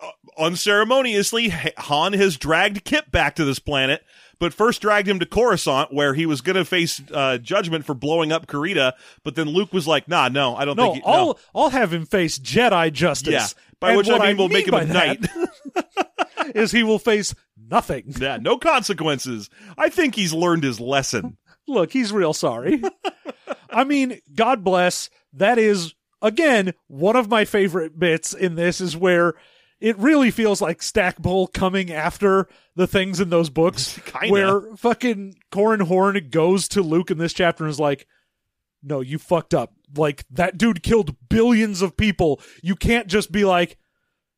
[0.00, 4.02] uh, unceremoniously, Han has dragged Kip back to this planet,
[4.40, 7.94] but first dragged him to Coruscant, where he was going to face uh, judgment for
[7.94, 8.94] blowing up Carida.
[9.22, 11.36] But then Luke was like, "Nah, no, I don't No, think." He, I'll no.
[11.54, 13.32] I'll have him face Jedi justice.
[13.32, 13.46] Yeah,
[13.78, 15.24] by And which I what mean we'll make him a knight.
[16.56, 18.12] is he will face nothing.
[18.18, 19.48] Yeah, no consequences.
[19.78, 21.36] I think he's learned his lesson.
[21.66, 22.82] Look, he's real sorry.
[23.70, 25.10] I mean, God bless.
[25.32, 29.34] That is again one of my favorite bits in this is where
[29.80, 34.30] it really feels like Stackpole coming after the things in those books, Kinda.
[34.32, 38.06] where fucking Corran Horn goes to Luke in this chapter and is like,
[38.82, 39.72] "No, you fucked up.
[39.96, 42.40] Like that dude killed billions of people.
[42.62, 43.76] You can't just be like."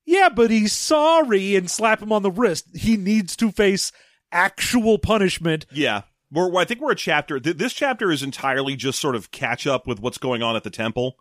[0.08, 2.66] Yeah, but he's sorry and slap him on the wrist.
[2.76, 3.90] He needs to face
[4.30, 6.02] actual punishment Yeah.
[6.32, 7.38] We're, I think we're a chapter.
[7.38, 10.64] Th- this chapter is entirely just sort of catch up with what's going on at
[10.64, 11.16] the temple.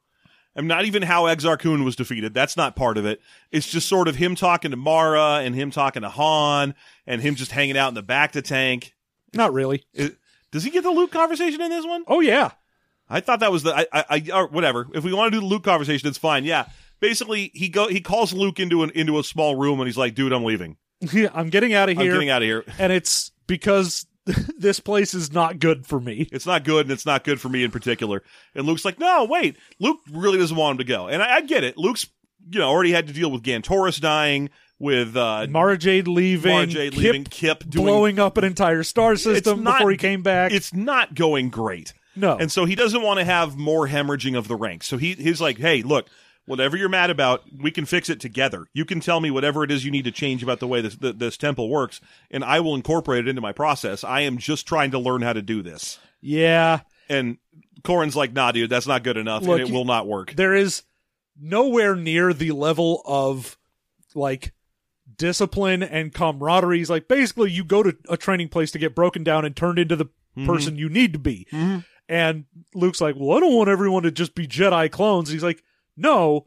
[0.57, 2.33] And not even how Exar Kun was defeated.
[2.33, 3.19] That's not part of it.
[3.51, 6.73] It's just sort of him talking to Mara and him talking to Han
[7.05, 8.93] and him just hanging out in the bacta tank.
[9.33, 9.83] Not really.
[9.93, 10.17] It-
[10.51, 12.05] does he get the Luke conversation in this one?
[12.07, 12.51] Oh yeah.
[13.09, 14.87] I thought that was the I I, I or whatever.
[14.93, 16.45] If we want to do the Luke conversation, it's fine.
[16.45, 16.67] Yeah.
[17.01, 20.15] Basically, he go he calls Luke into an into a small room and he's like,
[20.15, 20.77] "Dude, I'm leaving.
[21.01, 22.13] Yeah, I'm getting out of I'm here.
[22.13, 22.63] getting out of here.
[22.79, 24.05] and it's because
[24.57, 26.27] this place is not good for me.
[26.31, 29.25] It's not good, and it's not good for me in particular." And Luke's like, "No,
[29.25, 29.57] wait.
[29.79, 31.77] Luke really doesn't want him to go." And I, I get it.
[31.77, 32.07] Luke's
[32.49, 36.67] you know already had to deal with Gantoris dying, with uh, Mara Jade leaving, Mara
[36.67, 37.85] Jade Kip leaving, Kip doing.
[37.85, 40.51] blowing up an entire star system not- before he came back.
[40.51, 41.93] It's not going great.
[42.15, 44.87] no, And so he doesn't want to have more hemorrhaging of the ranks.
[44.87, 46.07] So he he's like, hey, look,
[46.45, 48.65] whatever you're mad about, we can fix it together.
[48.73, 50.95] You can tell me whatever it is you need to change about the way this
[50.97, 54.03] th- this temple works, and I will incorporate it into my process.
[54.03, 55.99] I am just trying to learn how to do this.
[56.21, 57.37] yeah, And
[57.83, 60.33] Corran's like, nah, dude, that's not good enough, Look, and it will not work.
[60.35, 60.83] there is
[61.39, 63.57] nowhere near the level of
[64.15, 64.53] like
[65.17, 66.77] discipline and camaraderie.
[66.79, 69.79] He's like basically you go to a training place to get broken down and turned
[69.79, 70.05] into the
[70.37, 70.47] Mm-hmm.
[70.51, 71.47] person you need to be.
[72.09, 75.29] And Luke's like, well, I don't want everyone to just be Jedi clones.
[75.29, 75.63] He's like,
[75.97, 76.45] no,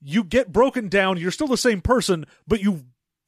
[0.00, 1.16] you get broken down.
[1.18, 2.84] You're still the same person, but you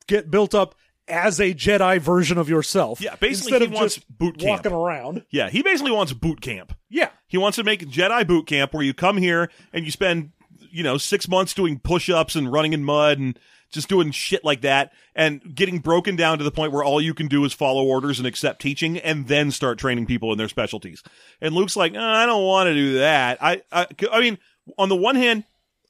[0.06, 0.74] get built up
[1.08, 3.00] as a Jedi version of yourself.
[3.00, 4.64] Yeah, basically instead he of wants just boot camp.
[4.64, 5.24] walking around.
[5.30, 6.76] Yeah, he basically wants boot camp.
[6.88, 10.32] Yeah, He wants to make Jedi boot camp where you come here and you spend,
[10.70, 13.38] you know, six months doing push ups and running in mud and
[13.70, 17.14] just doing shit like that and getting broken down to the point where all you
[17.14, 20.48] can do is follow orders and accept teaching and then start training people in their
[20.48, 21.02] specialties.
[21.40, 23.38] And Luke's like, "Uh, I don't want to do that.
[23.42, 24.38] I, I, I mean,
[24.78, 25.44] on the one hand,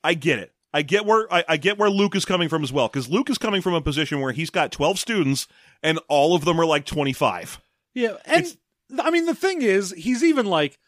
[0.07, 0.53] I get it.
[0.73, 3.31] I get where I, I get where Luke is coming from as well because Luke
[3.31, 5.47] is coming from a position where he's got twelve students
[5.83, 7.61] and all of them are like twenty five.
[7.95, 8.17] yeah.
[8.25, 8.47] And
[9.01, 10.79] I mean, the thing is, he's even like,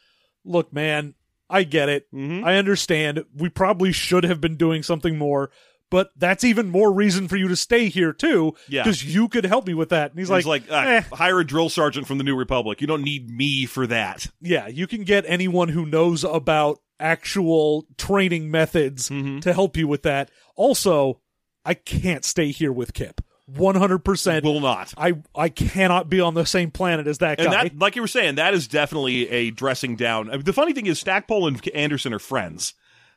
[0.45, 1.15] look, man,
[1.51, 2.07] I get it.
[2.13, 2.45] Mhm.
[2.45, 3.25] I understand.
[3.35, 5.51] We probably should have been doing something more.
[5.91, 8.83] But that's even more reason for you to stay here too, Yeah.
[8.83, 10.11] because you could help me with that.
[10.11, 12.81] And he's He's like, like, ah, eh, hire a drill sergeant from the New Republic.
[12.81, 14.27] You don't need me for that.
[14.41, 19.41] yeah, you can get anyone who knows about actual training methods Mhm.
[19.43, 20.31] to help you with that.
[20.57, 21.21] Also,
[21.65, 23.21] I can't stay here with Kip.
[23.51, 24.45] 100%.
[24.45, 24.93] Will not.
[24.99, 27.63] I I cannot be on the same planet as that And guy.
[27.65, 30.29] that, like you were saying, that is definitely a dressing down.
[30.29, 32.75] I mean, the funny thing is, Stackpole and Anderson are friends.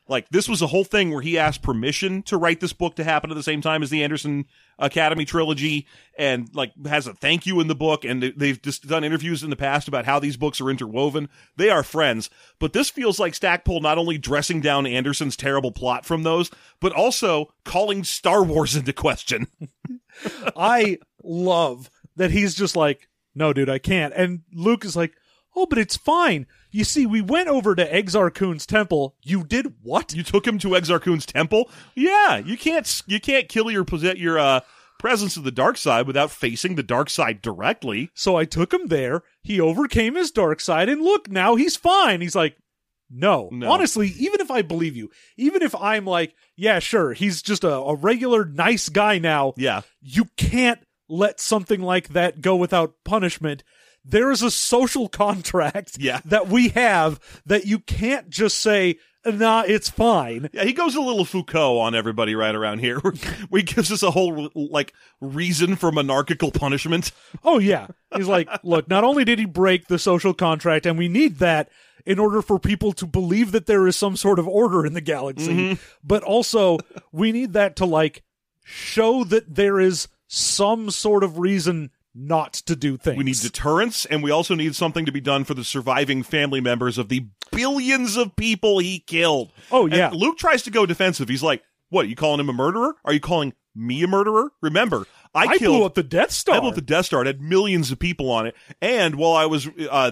[0.07, 3.03] Like this was a whole thing where he asked permission to write this book to
[3.03, 4.45] happen at the same time as the Anderson
[4.77, 5.87] Academy trilogy,
[6.17, 8.03] and like has a thank you in the book.
[8.03, 11.29] And they- they've just done interviews in the past about how these books are interwoven.
[11.55, 16.05] They are friends, but this feels like Stackpole not only dressing down Anderson's terrible plot
[16.05, 19.47] from those, but also calling Star Wars into question.
[20.57, 24.13] I love that he's just like, no, dude, I can't.
[24.15, 25.13] And Luke is like,
[25.55, 26.47] oh, but it's fine.
[26.71, 29.15] You see, we went over to Exar Kun's temple.
[29.23, 30.13] You did what?
[30.13, 31.69] You took him to Exar Kun's temple.
[31.95, 34.61] Yeah, you can't you can't kill your your uh,
[34.97, 38.09] presence of the dark side without facing the dark side directly.
[38.13, 39.23] So I took him there.
[39.41, 42.21] He overcame his dark side, and look, now he's fine.
[42.21, 42.55] He's like,
[43.09, 43.49] no.
[43.51, 43.69] No.
[43.69, 47.73] Honestly, even if I believe you, even if I'm like, yeah, sure, he's just a,
[47.73, 50.79] a regular nice guy now, Yeah, you can't
[51.09, 53.63] let something like that go without punishment.
[54.03, 56.21] There is a social contract Yeah.
[56.25, 60.49] that we have that you can't just say, nah, it's fine.
[60.53, 60.63] yeah.
[60.63, 62.99] He goes a little Foucault on everybody right around here,
[63.51, 67.11] he gives us a whole like reason for monarchical punishment.
[67.43, 67.87] Oh, yeah.
[68.15, 71.69] He's like, look, not only did he break the social contract, and we need that
[72.05, 75.01] in order for people to believe that there is some sort of order in the
[75.01, 75.81] galaxy, mm-hmm.
[76.03, 76.79] but also
[77.11, 78.23] we need that to like
[78.63, 83.17] show that there is some sort of reason not to do things.
[83.17, 86.61] We need deterrence, and we also need something to be done for the surviving family
[86.61, 89.53] members of the billions of people he killed.
[89.71, 90.09] Oh, And yeah.
[90.13, 91.29] Luke tries to go defensive.
[91.29, 92.05] He's like, "What?
[92.05, 92.95] Are you calling him a murderer?
[93.05, 94.51] Are you calling me a murderer?
[94.61, 96.55] Remember, I, I killed blew up the Death Star.
[96.55, 97.21] I blew up the Death Star.
[97.21, 98.55] It had millions of people on it.
[98.81, 100.11] And while I was uh,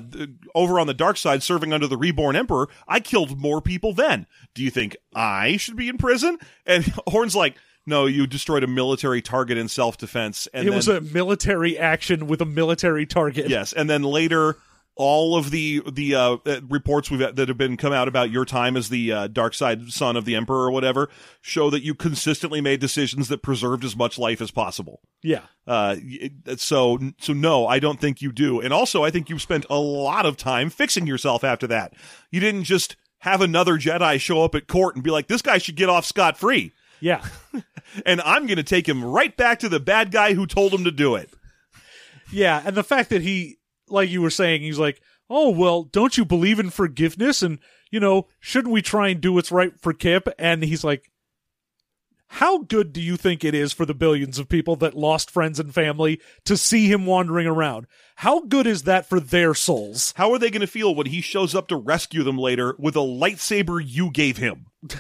[0.56, 4.28] over on the dark side serving under the Reborn Emperor, I killed more people then.
[4.54, 6.38] Do you think I should be in prison?
[6.66, 10.48] And Horn's like, no, you destroyed a military target in self defense.
[10.54, 13.50] And it then, was a military action with a military target.
[13.50, 14.58] yes, and then later.
[15.02, 18.44] All of the the uh, uh, reports we've that have been come out about your
[18.44, 21.08] time as the uh, dark side son of the emperor or whatever
[21.40, 25.00] show that you consistently made decisions that preserved as much life as possible.
[25.24, 25.44] Yeah.
[25.66, 25.96] Uh,
[26.58, 28.60] so so no, I don't think you do.
[28.60, 31.94] And also, I think you spent a lot of time fixing yourself after that.
[32.30, 35.60] You didn't just have another Jedi show up at court and be like, "This guy
[35.60, 37.26] should get off scot free," Yeah.
[38.06, 40.84] and I'm going to take him right back to the bad guy who told him
[40.84, 41.30] to do it.
[42.32, 43.58] Yeah, and the fact that he,
[43.88, 47.60] like you were saying, he's like, "Oh well, don't you believe in forgiveness?" And
[47.92, 50.30] you know, shouldn't we try and do what's right for Kip?
[50.38, 51.12] And he's like,
[52.28, 55.60] "How good do you think it is for the billions of people that lost friends
[55.60, 57.88] and family to see him wandering around?
[58.18, 61.22] How good is that for their souls?" How are they going to feel when he
[61.22, 64.68] shows up to rescue them later with a lightsaber you gave him?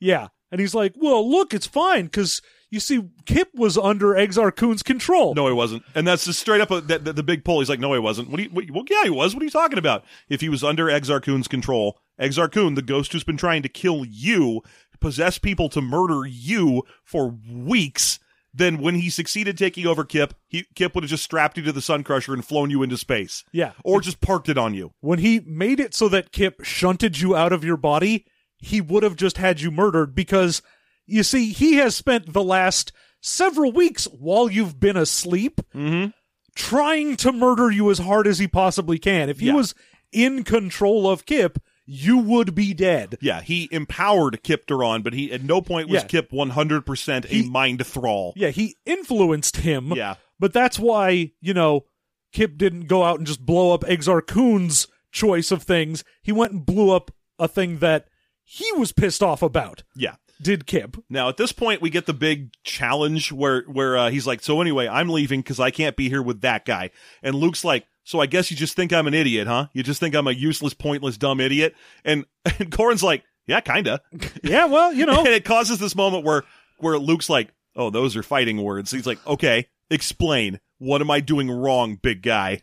[0.00, 4.54] Yeah, and he's like, "Well, look, it's fine because." You see, Kip was under Exar
[4.54, 5.34] Kun's control.
[5.34, 5.84] No, he wasn't.
[5.94, 7.60] And that's just straight up a, the, big pull.
[7.60, 8.28] He's like, no, he wasn't.
[8.28, 9.34] What do you, what, well, yeah, he was.
[9.34, 10.04] What are you talking about?
[10.28, 13.70] If he was under Exar Kun's control, Exar Kun, the ghost who's been trying to
[13.70, 14.60] kill you,
[15.00, 18.18] possess people to murder you for weeks,
[18.52, 21.72] then when he succeeded taking over Kip, he, Kip would have just strapped you to
[21.72, 23.44] the Sun Crusher and flown you into space.
[23.52, 23.72] Yeah.
[23.84, 24.92] Or just parked it on you.
[25.00, 28.26] when he made it so that Kip shunted you out of your body,
[28.58, 30.62] he would have just had you murdered because,
[31.06, 36.10] you see, he has spent the last several weeks while you've been asleep Mm-hmm.
[36.54, 39.28] trying to murder you as hard as he possibly can.
[39.28, 39.54] If he Yeah.
[39.54, 39.74] was
[40.12, 43.16] in control of Kip, you would be dead.
[43.20, 46.08] Yeah, he empowered Kip Durron, but he at no point was Yeah.
[46.08, 48.32] Kip 100% a He- mind thrall.
[48.36, 49.92] Yeah, he influenced him.
[49.96, 50.16] Yeah.
[50.38, 51.84] But that's why, you know,
[52.32, 56.04] Kip didn't go out and just blow up Exar Kun's choice of things.
[56.22, 58.06] He went and blew up a thing that
[58.48, 59.82] he was pissed off about.
[59.94, 60.14] Yeah.
[60.40, 60.96] Did Kip.
[61.10, 64.60] Now at this point we get the big challenge where where uh, he's like, so
[64.62, 66.90] anyway, I'm leaving because I can't be here with that guy.
[67.22, 69.66] And Luke's like, so I guess you just think I'm an idiot, huh?
[69.74, 71.74] You just think I'm a useless, pointless, dumb idiot.
[72.04, 72.24] And
[72.58, 74.00] and Corran's like, yeah, kinda.
[74.42, 75.18] Yeah, well, you know.
[75.24, 76.44] and it causes this moment where
[76.78, 78.90] where Luke's like, oh, those are fighting words.
[78.90, 80.60] He's like, okay, explain.
[80.78, 82.60] What am I doing wrong, big guy?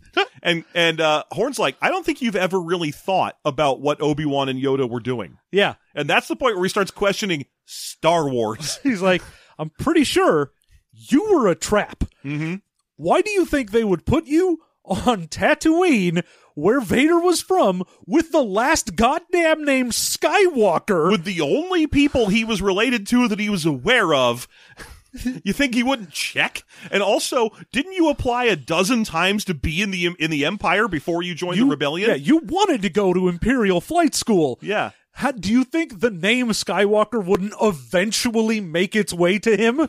[0.42, 4.24] and and uh, Horn's like, I don't think you've ever really thought about what Obi
[4.24, 5.38] Wan and Yoda were doing.
[5.50, 5.74] yeah.
[5.94, 8.78] And that's the point where he starts questioning Star Wars.
[8.82, 9.22] He's like,
[9.58, 10.52] I'm pretty sure
[10.92, 12.04] you were a trap.
[12.24, 12.56] mm-hmm.
[12.96, 16.22] Why do you think they would put you on Tatooine,
[16.54, 21.10] where Vader was from, with the last goddamn name Skywalker?
[21.10, 24.46] With the only people he was related to that he was aware of.
[25.44, 26.64] You think he wouldn't check?
[26.90, 30.88] And also, didn't you apply a dozen times to be in the in the Empire
[30.88, 32.10] before you joined you, the rebellion?
[32.10, 34.58] Yeah, you wanted to go to Imperial Flight School.
[34.62, 34.90] yeah.
[35.14, 39.88] How, do you think the name Skywalker wouldn't eventually make its way to him?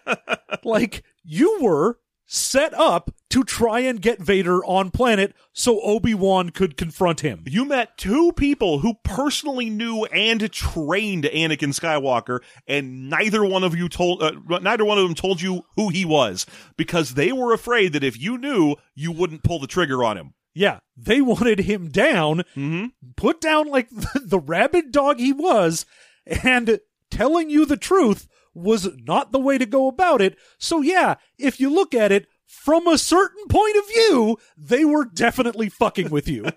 [0.64, 6.76] like, you were set up to try and get Vader on planet so Obi-Wan could
[6.76, 7.44] confront him.
[7.46, 13.76] You met two people who personally knew and trained Anakin Skywalker, and neither one of
[13.76, 17.52] you told, uh, neither one of them told you who he was because they were
[17.52, 20.34] afraid that if you knew, you wouldn't pull the trigger on him.
[20.54, 22.86] Yeah, they wanted him down, Mm-hmm.
[23.16, 25.84] put down like the, the rabid dog he was,
[26.26, 30.36] and telling you the truth was not the way to go about it.
[30.58, 35.04] So yeah, if you look at it from a certain point of view, they were
[35.04, 36.46] definitely fucking with you.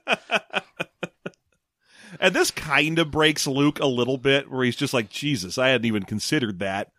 [2.20, 5.70] And this kind of breaks Luke a little bit, where he's just like, Jesus, I
[5.70, 6.92] hadn't even considered that.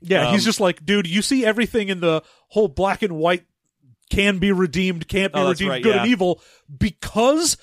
[0.00, 3.44] Yeah, Um, he's just like, dude, you see everything in the whole black and white
[4.10, 6.02] can be redeemed, can't be Oh, redeemed, right, good yeah.
[6.02, 6.42] and evil
[6.76, 7.56] because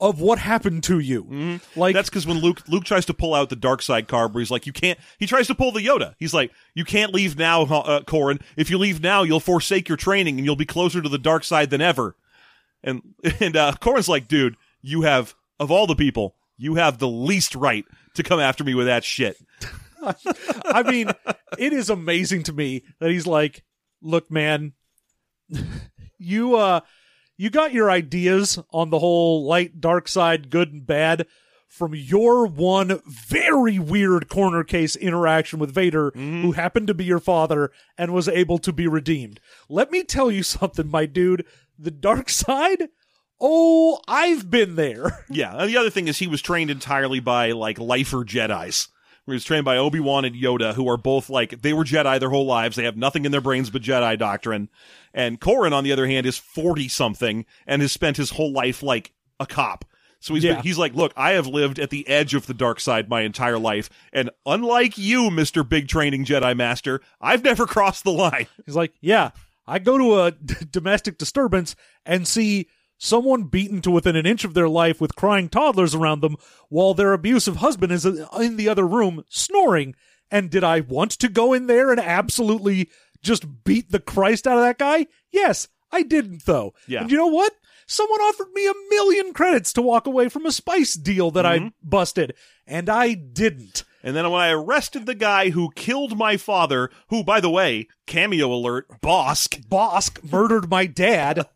[0.00, 1.24] of what happened to you.
[1.24, 1.78] Mm-hmm.
[1.80, 4.40] Like That's because when Luke Luke tries to pull out the dark side card, where
[4.40, 4.98] he's like, you can't.
[5.18, 6.14] He tries to pull the Yoda.
[6.18, 8.40] He's like, you can't leave now, uh, Corran.
[8.56, 11.44] If you leave now, you'll forsake your training, and you'll be closer to the dark
[11.44, 12.16] side than ever.
[12.82, 13.02] And
[13.40, 17.54] and uh, Corran's like, dude, you have of all the people, you have the least
[17.54, 17.84] right
[18.14, 19.36] to come after me with that shit.
[20.64, 21.10] I mean,
[21.58, 23.64] it is amazing to me that he's like,
[24.00, 24.72] "Look, man,
[26.18, 26.80] you uh
[27.40, 31.26] you got your ideas on the whole light dark side, good and bad
[31.68, 36.42] from your one very weird corner case interaction with Vader mm-hmm.
[36.42, 39.40] who happened to be your father and was able to be redeemed.
[39.70, 41.46] Let me tell you something, my dude,
[41.78, 42.88] the dark side
[43.40, 45.24] Oh, I've been there.
[45.30, 45.56] Yeah.
[45.56, 48.88] And the other thing is, he was trained entirely by like lifer Jedi's.
[49.30, 52.18] Where he's trained by Obi Wan and Yoda, who are both like they were Jedi
[52.18, 52.74] their whole lives.
[52.74, 54.68] They have nothing in their brains but Jedi doctrine.
[55.14, 58.82] And Corran, on the other hand, is forty something and has spent his whole life
[58.82, 59.84] like a cop.
[60.18, 60.54] So he's Yeah.
[60.54, 63.20] been, he's like, look, I have lived at the edge of the dark side my
[63.20, 68.48] entire life, and unlike you, Mister Big Training Jedi Master, I've never crossed the line.
[68.66, 69.30] He's like, yeah,
[69.64, 72.66] I go to a d- domestic disturbance and see
[73.00, 76.36] someone beaten to within an inch of their life with crying toddlers around them
[76.68, 79.96] while their abusive husband is in the other room snoring.
[80.30, 82.90] And did I want to go in there and absolutely
[83.22, 85.06] just beat the Christ out of that guy?
[85.32, 86.74] Yes, I didn't though.
[86.86, 87.00] Yeah.
[87.00, 87.54] And you know what?
[87.86, 91.58] Someone offered me a million credits to walk away from a spice deal that I
[91.58, 91.68] mm-hmm.
[91.82, 92.34] busted,
[92.64, 93.82] and I didn't.
[94.02, 97.88] And then when I arrested the guy who killed my father, who, by the way,
[98.06, 99.66] cameo alert, Bossk.
[99.68, 101.46] Bossk murdered my dad.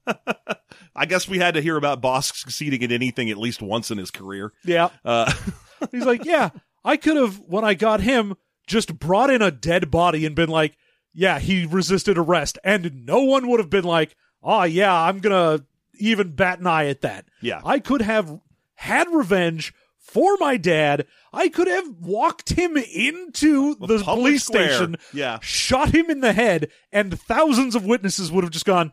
[0.97, 3.99] I guess we had to hear about Bossk succeeding at anything at least once in
[3.99, 4.53] his career.
[4.65, 4.91] Yeah.
[5.05, 5.33] Uh,
[5.91, 6.51] He's like, yeah,
[6.85, 8.37] I could have, when I got him,
[8.67, 10.77] just brought in a dead body and been like,
[11.13, 12.59] yeah, he resisted arrest.
[12.65, 15.65] And no one would have been like, oh, yeah, I'm going to
[15.99, 17.27] even bat an eye at that.
[17.41, 17.61] Yeah.
[17.65, 18.41] I could have
[18.75, 19.73] had revenge
[20.05, 21.07] for my dad.
[21.33, 24.69] I could have walked him into the public police square.
[24.73, 25.39] station, Yeah.
[25.43, 28.93] shot him in the head, and thousands of witnesses would have just gone,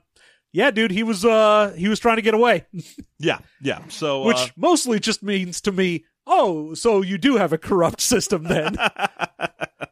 [0.54, 2.66] yeah, dude, he was uh he was trying to get away.
[3.20, 3.82] yeah, yeah.
[3.90, 8.02] So, Which uh, mostly just means to me, oh, so you do have a corrupt
[8.02, 8.76] system then.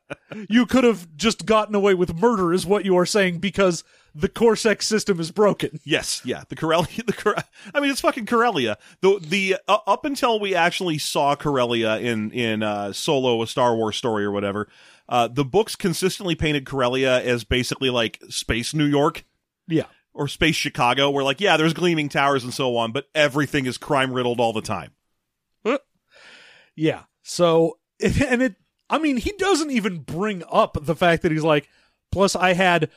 [0.49, 3.83] you could have just gotten away with murder, is what you are saying, because
[4.15, 5.79] the CorSec system is broken.
[5.83, 6.87] Yes, yeah, the Corellia.
[7.05, 7.35] The Cor-
[7.73, 8.77] I mean, it's fucking Corellia.
[9.01, 13.75] The the uh, up until we actually saw Corellia in in uh, Solo, a Star
[13.75, 14.67] Wars story or whatever,
[15.07, 19.23] uh, the books consistently painted Corellia as basically like space New York
[19.67, 19.85] Yeah.
[20.13, 23.77] or space Chicago, where like yeah, there's gleaming towers and so on, but everything is
[23.77, 24.91] crime riddled all the time.
[26.75, 27.03] Yeah.
[27.23, 28.55] So, and it,
[28.89, 31.69] I mean, he doesn't even bring up the fact that he's like,
[32.11, 32.89] plus I had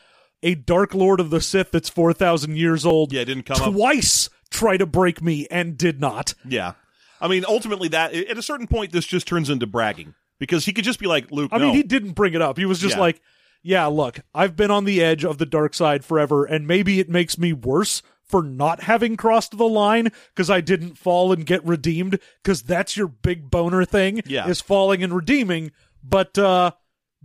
[0.42, 3.72] a Dark Lord of the Sith that's 4,000 years old Yeah, didn't come up.
[3.72, 6.34] twice try to break me and did not.
[6.44, 6.72] Yeah,
[7.20, 10.72] I mean, ultimately, that at a certain point, this just turns into bragging because he
[10.72, 11.50] could just be like Luke.
[11.52, 11.66] I no.
[11.66, 12.58] mean, he didn't bring it up.
[12.58, 13.00] He was just Yeah.
[13.00, 13.20] like,
[13.62, 17.08] yeah, look, I've been on the edge of the dark side forever, and maybe it
[17.08, 18.02] makes me worse
[18.32, 22.96] for not having crossed the line because I didn't fall and get redeemed because that's
[22.96, 24.48] your big boner thing Yeah.
[24.48, 25.70] is falling and redeeming.
[26.02, 26.72] But uh,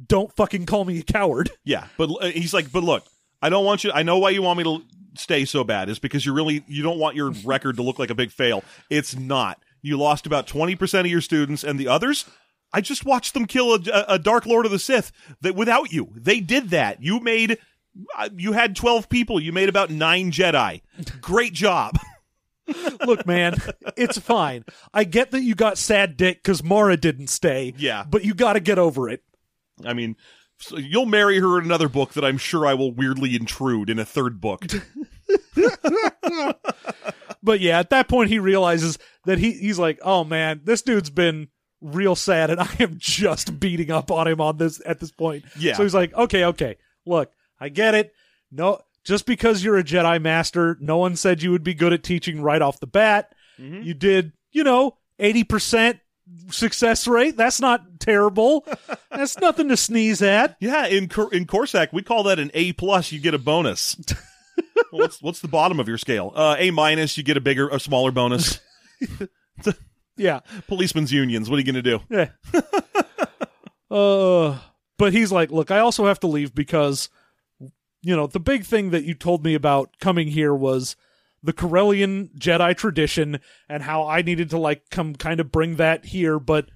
[0.06, 1.50] don't fucking call me a coward.
[1.66, 3.04] Yeah, but uh, he's like, but look,
[3.42, 3.92] I don't want you.
[3.92, 4.84] I know why you want me to
[5.20, 8.10] stay so bad is because you really you don't want your record to look like
[8.12, 8.64] a big fail.
[8.92, 9.60] It's not.
[9.82, 12.26] You lost about twenty percent of your students, and the others.
[12.74, 13.80] I just watched them kill a,
[14.10, 16.10] a Dark Lord of the Sith that without you.
[16.16, 17.02] They did that.
[17.02, 17.58] You made.
[18.36, 19.40] You had twelve people.
[19.40, 20.82] You made about nine Jedi.
[21.22, 21.98] Great job.
[23.06, 23.56] Look, man,
[23.96, 24.66] it's fine.
[24.94, 27.74] I get that you got sad dick because Mara didn't stay.
[27.78, 28.04] Yeah.
[28.08, 29.24] But you got to get over it.
[29.86, 30.18] I mean,
[30.60, 34.00] so you'll marry her in another book that I'm sure I will weirdly intrude in
[34.00, 34.66] a third book.
[37.48, 41.10] But yeah, at that point, he realizes that he he's like, oh man, this dude's
[41.10, 41.48] been
[41.82, 45.46] real sad, and I am just beating up on him on this at this point.
[45.58, 45.76] Yeah.
[45.76, 46.76] So he's like, okay, okay,
[47.06, 48.14] look, I get it.
[48.52, 52.04] No, just because you're a Jedi Master, no one said you would be good at
[52.04, 53.34] teaching right off the bat.
[53.58, 56.00] You did, you know, eighty percent
[56.50, 57.36] success rate.
[57.38, 58.66] That's not terrible.
[59.12, 60.58] That's nothing to sneeze at.
[60.60, 63.12] Yeah, in Cor- in CorSec, we call that an A plus.
[63.12, 64.00] You get a bonus.
[64.92, 66.32] what's what's the bottom of your scale?
[66.36, 67.18] Uh, a minus.
[67.18, 68.60] You get a bigger, a smaller bonus.
[70.18, 70.40] Yeah.
[70.68, 71.50] Policemen's unions.
[71.50, 72.00] What are you going to do?
[72.10, 73.96] Yeah.
[73.96, 74.58] uh,
[74.98, 77.10] but he's like, look, I also have to leave because,
[78.02, 80.96] you know, the big thing that you told me about coming here was
[81.44, 83.40] the Corellian Jedi tradition
[83.70, 86.70] and how I needed to, like, come kind of bring that here, but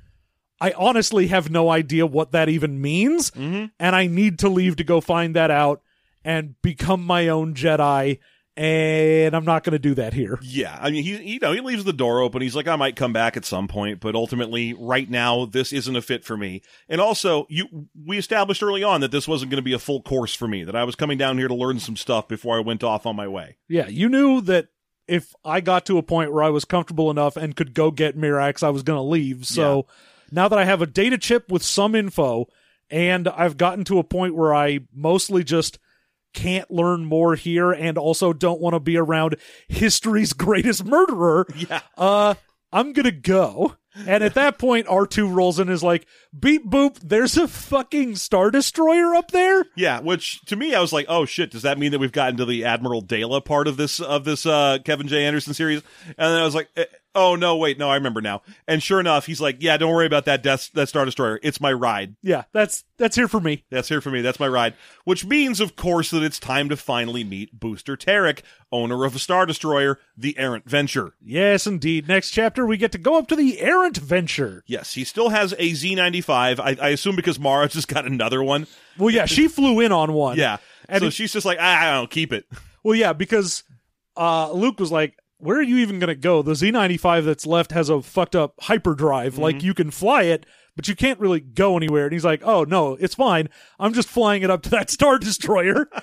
[0.59, 3.31] I honestly have no idea what that even means.
[3.31, 3.65] Mm-hmm.
[3.79, 5.81] And I need to leave to go find that out
[6.23, 8.19] and become my own Jedi.
[8.57, 10.37] And I'm not going to do that here.
[10.41, 12.41] Yeah, I mean, he you know he leaves the door open.
[12.41, 15.95] He's like, I might come back at some point, but ultimately, right now, this isn't
[15.95, 16.61] a fit for me.
[16.89, 20.01] And also, you we established early on that this wasn't going to be a full
[20.01, 20.65] course for me.
[20.65, 23.15] That I was coming down here to learn some stuff before I went off on
[23.15, 23.57] my way.
[23.69, 24.67] Yeah, you knew that
[25.07, 28.17] if I got to a point where I was comfortable enough and could go get
[28.17, 29.45] Mirax, I was going to leave.
[29.45, 29.87] So
[30.31, 32.47] now that I have a data chip with some info
[32.89, 35.79] and I've gotten to a point where I mostly just
[36.33, 39.35] can't learn more here and also don't want to be around
[39.67, 42.35] history's greatest murderer, Yeah, uh,
[42.71, 43.75] I'm going to go.
[44.07, 46.07] And at that point, R2 rolls in and is like,
[46.39, 49.65] beep boop, there's a fucking Star Destroyer up there?
[49.75, 49.99] yeah.
[49.99, 52.45] Which to me, I was like, oh shit, does that mean that we've gotten to
[52.45, 55.81] the Admiral Daala part of this of this uh, Kevin J Anderson series?
[56.07, 58.41] And then I was like, eh, Oh no, wait, no, I remember now.
[58.67, 61.39] And sure enough, he's like, "Yeah, don't worry about that Death that Star Destroyer.
[61.43, 62.15] It's my ride.
[62.23, 63.65] Yeah, that's that's here for me.
[63.69, 64.21] That's here for me.
[64.21, 68.43] That's my ride." Which means, of course, that it's time to finally meet Booster Terrik,
[68.71, 71.13] owner of a Star Destroyer, the Errant Venture.
[71.21, 72.07] Yes, indeed.
[72.07, 74.63] Next chapter, we get to go up to the errant venture.
[74.65, 76.59] Yes, he still has a Z95.
[76.59, 78.67] I, I assume because Mara just got another one.
[78.97, 80.37] Well, yeah, she flew in on one.
[80.37, 80.57] Yeah.
[80.87, 82.45] And so it- she's just like, ah, I don't keep it.
[82.83, 83.63] Well, yeah, because
[84.17, 86.41] uh, Luke was like, "Where are you even going to go?
[86.41, 89.37] The Z95 that's left has a fucked up hyperdrive.
[89.37, 92.63] Like you can fly it, but you can't really go anywhere." And he's like, "Oh
[92.63, 93.49] no, it's fine.
[93.79, 95.89] I'm just flying it up to that star destroyer."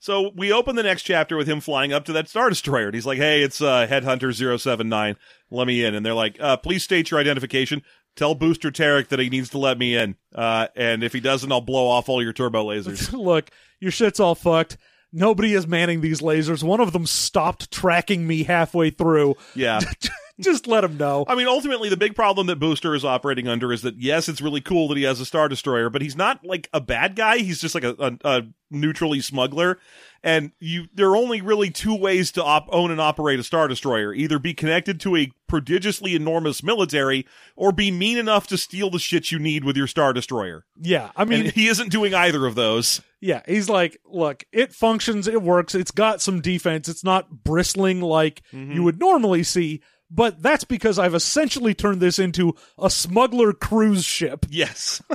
[0.00, 2.86] So we open the next chapter with him flying up to that Star Destroyer.
[2.86, 5.16] And he's like, hey, it's uh, Headhunter 079.
[5.50, 5.94] Let me in.
[5.94, 7.82] And they're like, uh, please state your identification.
[8.16, 10.16] Tell Booster Terrik that he needs to let me in.
[10.34, 13.12] Uh, and if he doesn't, I'll blow off all your turbo lasers.
[13.18, 14.76] Look, your shit's all fucked.
[15.12, 16.62] Nobody is manning these lasers.
[16.62, 19.36] One of them stopped tracking me halfway through.
[19.54, 19.80] yeah.
[20.40, 21.24] just let him know.
[21.28, 24.40] I mean, ultimately, the big problem that Booster is operating under is that, yes, it's
[24.40, 27.38] really cool that he has a Star Destroyer, but he's not like a bad guy.
[27.38, 29.78] He's just like a, a, a neutrally smuggler.
[30.22, 33.68] And you, there are only really two ways to op- own and operate a Star
[33.68, 37.24] Destroyer either be connected to a prodigiously enormous military
[37.54, 40.64] or be mean enough to steal the shit you need with your Star Destroyer.
[40.80, 43.00] Yeah, I mean, And he isn't doing either of those.
[43.20, 48.00] Yeah, he's like, look, it functions, it works, it's got some defense, it's not bristling
[48.00, 48.72] like mm-hmm.
[48.72, 54.04] you would normally see, but that's because I've essentially turned this into a smuggler cruise
[54.04, 54.46] ship.
[54.48, 55.02] Yes.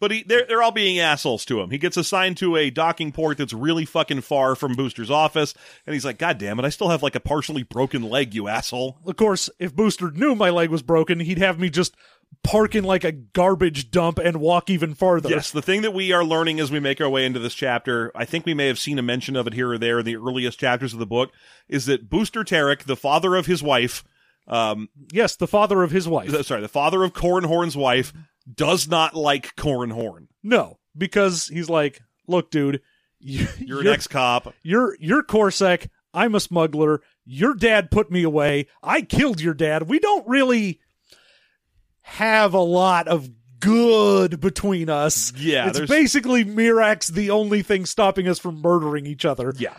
[0.00, 1.70] but he, they're, they're all being assholes to him.
[1.70, 5.54] He gets assigned to a docking port that's really fucking far from Booster's office,
[5.86, 8.48] and he's like, God damn it, I still have like a partially broken leg, you
[8.48, 8.98] asshole.
[9.06, 11.94] Of course, if Booster knew my leg was broken, he'd have me just
[12.42, 15.28] park in like a garbage dump and walk even farther.
[15.28, 18.10] Yes, the thing that we are learning as we make our way into this chapter,
[18.14, 20.16] I think we may have seen a mention of it here or there in the
[20.16, 21.30] earliest chapters of the book,
[21.68, 24.02] is that Booster Terrik, the father of his wife,
[24.48, 26.34] um, Yes, the father of his wife.
[26.44, 28.12] sorry, the father of Corran Horn's wife,
[28.52, 30.28] does not like Corran Horn.
[30.42, 32.80] no, because he's like, look, dude,
[33.20, 34.52] you, You're an ex cop.
[34.62, 35.88] You're you're CorSec.
[36.12, 37.00] I'm a smuggler.
[37.24, 38.66] Your dad put me away.
[38.82, 39.88] I killed your dad.
[39.88, 40.80] We don't really
[42.02, 43.30] have a lot of
[43.60, 45.32] good between us.
[45.36, 49.54] Yeah, it's there's- basically Mirax the only thing stopping us from murdering each other.
[49.56, 49.76] Yeah.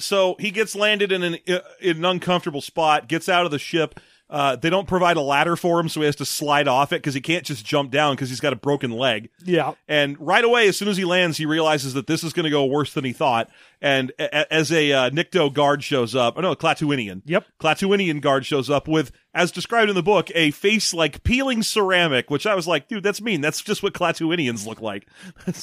[0.00, 1.34] So he gets landed in an
[1.80, 3.98] in an uncomfortable spot, gets out of the ship.
[4.30, 6.96] Uh, they don't provide a ladder for him, so he has to slide off it
[6.96, 9.30] because he can't just jump down because he's got a broken leg.
[9.42, 9.72] Yeah.
[9.88, 12.50] And right away, as soon as he lands, he realizes that this is going to
[12.50, 13.48] go worse than he thought.
[13.80, 17.22] And a- a- as a uh, Nikto guard shows up, oh no, Klatooinian.
[17.26, 17.44] Yep.
[17.60, 22.28] Klatooinian guard shows up with, as described in the book, a face like peeling ceramic,
[22.30, 23.40] which I was like, dude, that's mean.
[23.40, 25.06] That's just what Klatooinians look like.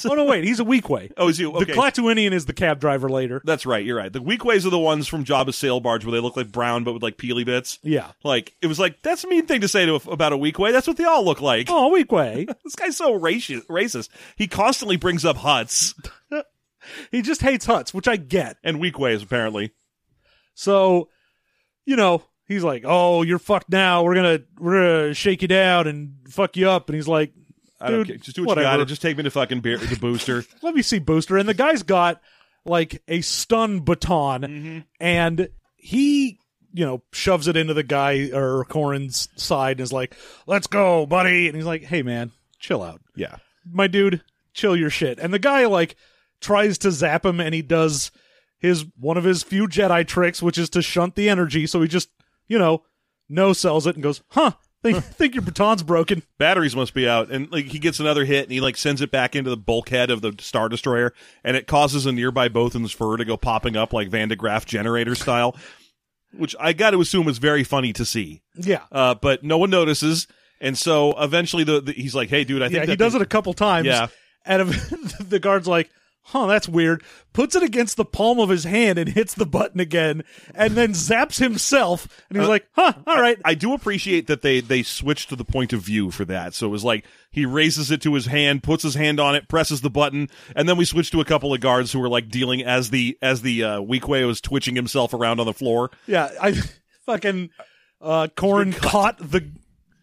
[0.08, 1.12] Oh no, wait, he's a Weequay.
[1.16, 1.46] oh, is he?
[1.46, 1.64] Okay.
[1.64, 3.42] The Klatooinian is the cab driver later.
[3.44, 3.84] That's right.
[3.84, 4.12] You're right.
[4.12, 6.92] The Weequays are the ones from Jabba's sail barge where they look like brown but
[6.94, 7.78] with like peely bits.
[7.82, 8.12] Yeah.
[8.24, 10.72] Like it was like that's a mean thing to say to about a Weequay.
[10.72, 11.66] That's what they all look like.
[11.70, 12.48] Oh, Weequay.
[12.64, 13.66] This guy's so racist.
[13.66, 14.08] Racist.
[14.36, 15.94] He constantly brings up Hutts
[17.10, 18.56] he just hates Hutts, which I get.
[18.64, 19.72] and Weequays apparently.
[20.54, 21.08] So,
[21.84, 24.02] you know, he's like, "Oh, you're fucked now.
[24.02, 27.32] We're gonna we're gonna shake you down and fuck you up." And he's like,
[27.80, 28.16] I don't care.
[28.16, 28.72] Just do what whatever.
[28.72, 28.88] you got.
[28.88, 30.44] Just take me to fucking beer to booster.
[30.62, 32.20] let me see booster and the guy's got
[32.64, 34.78] like a stun baton Mm-hmm.
[34.98, 36.38] and he
[36.72, 40.16] you know shoves it into the guy or Corran's side and is like
[40.46, 43.36] let's go buddy and he's like hey man chill out yeah.
[43.70, 44.22] my dude
[44.52, 45.94] chill your shit and the guy like
[46.40, 48.10] tries to zap him and he does
[48.58, 51.88] his one of his few jedi tricks which is to shunt the energy so he
[51.88, 52.08] just
[52.48, 52.82] you know
[53.28, 57.30] no sells it and goes huh think, think your baton's broken Batteries must be out,
[57.30, 60.10] and like he gets another hit, and he like sends it back into the bulkhead
[60.10, 61.12] of the Star Destroyer,
[61.42, 64.64] and it causes a nearby Bothan's fur to go popping up like Van de Graaff
[64.66, 65.56] generator style,
[66.32, 68.42] which I got to assume is very funny to see.
[68.54, 70.26] yeah uh, but no one notices.
[70.60, 73.20] And so eventually, the, the he's like, "Hey, dude, I think Yeah, he does thing-
[73.20, 73.86] it a couple times.
[73.86, 74.08] Yeah.
[74.44, 74.68] And
[75.20, 75.90] the guard's like,
[76.26, 77.02] huh, that's weird.
[77.32, 80.22] Puts it against the palm of his hand and hits the button again,
[80.54, 82.08] and then zaps himself.
[82.28, 83.38] And he's Uh, like, huh, all right.
[83.44, 86.54] I do appreciate that they they switched to the point of view for that.
[86.54, 89.48] So it was like he raises it to his hand, puts his hand on it,
[89.48, 92.28] presses the button, and then we switched to a couple of guards who were like
[92.28, 95.90] dealing as the as the uh, Weequay was twitching himself around on the floor.
[96.06, 96.54] yeah, I
[97.04, 97.50] fucking
[98.00, 99.50] uh, Corran caught the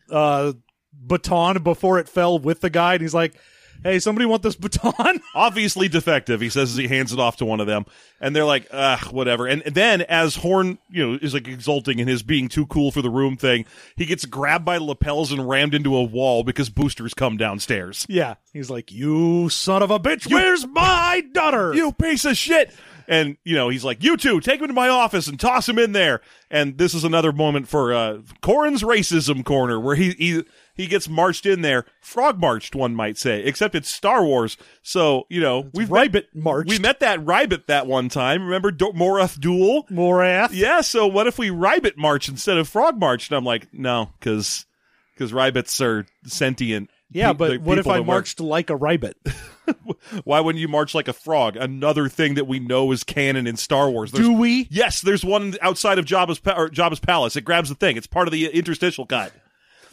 [0.10, 0.54] uh,
[0.94, 3.34] baton before it fell with the guy, and he's like,
[3.82, 5.22] hey, somebody want this baton?
[5.36, 7.86] Obviously defective, he says as he hands it off to one of them,
[8.22, 12.08] and they're like, "Ugh, whatever." And then as Horn, you know, is like exulting in
[12.08, 13.66] his being too cool for the room thing,
[13.96, 18.06] he gets grabbed by the lapels and rammed into a wall because boosters come downstairs.
[18.10, 18.36] yeah.
[18.52, 21.74] He's like, you son of a bitch, where's my daughter?
[21.74, 22.72] You piece of shit!
[23.08, 25.78] And you know, he's like, "You two, take him to my office and toss him
[25.78, 30.44] in there." And this is another moment for uh Corran's racism corner, where he he
[30.76, 34.58] he gets marched in there, frog marched, one might say, except it's Star Wars.
[34.82, 36.70] So you know, we've met, Ribbit marched.
[36.70, 38.44] we met that Rybet that one time.
[38.44, 39.86] Remember Do- Moruth Doole?
[39.92, 40.50] Morath.
[40.52, 40.82] Yeah.
[40.82, 43.30] So what if we Rybet march instead of frog march?
[43.30, 44.66] And I'm like, no, because
[45.14, 46.90] because Rybets are sentient.
[47.12, 49.16] Yeah, pe- but what if I marched like a ribbit?
[50.24, 51.56] Why wouldn't you march like a frog?
[51.56, 54.12] Another thing that we know is canon in Star Wars.
[54.12, 54.68] There's, Do we?
[54.72, 57.36] Yes, there's one outside of Jabba's, pa- or Jabba's palace.
[57.36, 57.96] It grabs the thing.
[57.98, 59.32] It's part of the interstitial cut.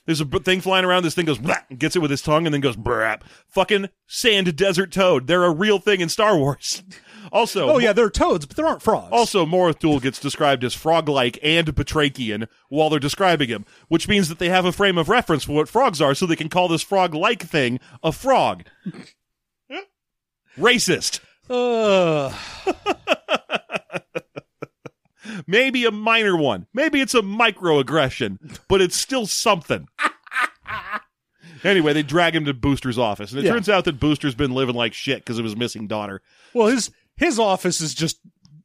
[0.06, 1.02] There's a b- thing flying around.
[1.04, 3.22] This thing goes, blah, gets it with his tongue, and then goes, brap.
[3.48, 5.26] Fucking sand desert toad.
[5.26, 6.82] They're a real thing in Star Wars.
[7.32, 9.10] Also, Oh yeah, they're toads, but there aren't frogs.
[9.12, 14.28] also, Moruth Doole gets described as frog-like and batrachian while they're describing him, which means
[14.30, 16.66] that they have a frame of reference for what frogs are, so they can call
[16.66, 18.64] this frog-like thing a frog.
[20.58, 21.20] Racist.
[21.48, 22.34] Ugh.
[25.46, 26.66] Maybe a minor one.
[26.74, 29.86] Maybe it's a microaggression, but it's still something.
[31.62, 33.52] Anyway, they drag him to Booster's office, and it Yeah.
[33.52, 36.22] turns out that Booster's been living like shit because of his missing daughter.
[36.54, 38.18] well, his his office is just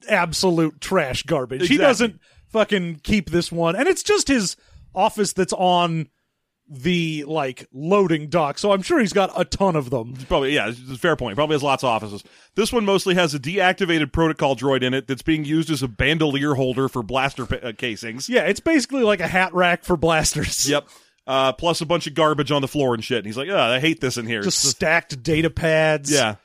[0.08, 1.68] absolute trash garbage.
[1.68, 2.22] He doesn't
[2.54, 4.56] fucking keep this one, and it's just his
[4.94, 6.08] office that's on
[6.68, 8.58] the like loading dock.
[8.58, 10.16] So I'm sure he's got a ton of them.
[10.28, 11.36] Probably, yeah, fair point.
[11.36, 12.24] Probably has lots of offices.
[12.56, 15.88] This one mostly has a deactivated protocol droid in it that's being used as a
[15.88, 18.28] bandolier holder for blaster pa- uh, casings.
[18.28, 20.68] Yeah, it's basically like a hat rack for blasters.
[20.68, 20.88] Yep.
[21.28, 23.18] Uh, plus a bunch of garbage on the floor and shit.
[23.18, 24.42] And he's like, oh, I hate this in here.
[24.42, 26.12] Just stacked data pads.
[26.12, 26.36] yeah.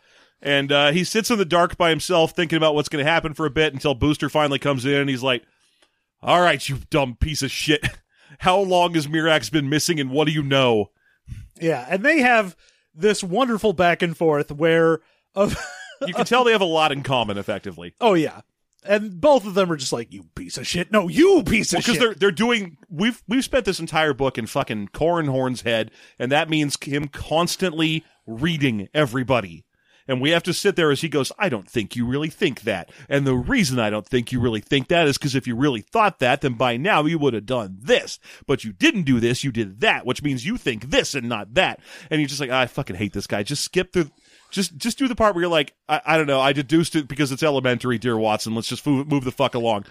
[0.43, 3.35] And uh, he sits in the dark by himself thinking about what's going to happen
[3.35, 5.43] for a bit until Booster finally comes in and he's like,
[6.23, 7.85] all right, you dumb piece of shit.
[8.41, 10.91] How long has Mirax been missing and what do you know?
[11.61, 12.57] Yeah, and they have
[12.95, 15.01] this wonderful back and forth where
[15.35, 15.61] of uh,
[16.07, 17.95] You can tell they have a lot in common, effectively.
[18.01, 18.41] oh yeah.
[18.83, 20.91] And both of them are just like, you piece of shit.
[20.91, 21.97] No, you piece of shit.
[21.97, 26.33] because they're they're doing we've we've spent this entire book in fucking Horn's head, and
[26.33, 29.67] that means him constantly reading everybody.
[30.11, 32.63] And we have to sit there as he goes, I don't think you really think
[32.63, 32.91] that.
[33.09, 35.83] And the reason I don't think you really think that is because if you really
[35.83, 38.19] thought that, then by now you would have done this.
[38.45, 41.55] But you didn't do this, you did that, which means you think this and not
[41.55, 41.79] that.
[42.11, 43.45] And you're just like, I fucking hate this guy.
[43.45, 44.11] Just skip through.
[44.51, 47.07] Just, just do the part where you're like, I, I don't know, I deduced it
[47.07, 48.57] because it's elementary, dear Watson.
[48.57, 49.85] Let's just move, move the fuck along.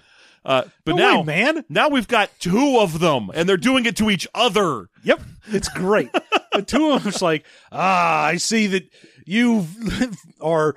[0.44, 1.64] Uh, but No way, now, man.
[1.70, 4.88] now we've got two of them, and they're doing it to each other.
[5.02, 6.10] Yep, it's great.
[6.52, 8.84] the two of them's like, ah, I see that
[9.30, 9.66] you
[10.40, 10.76] are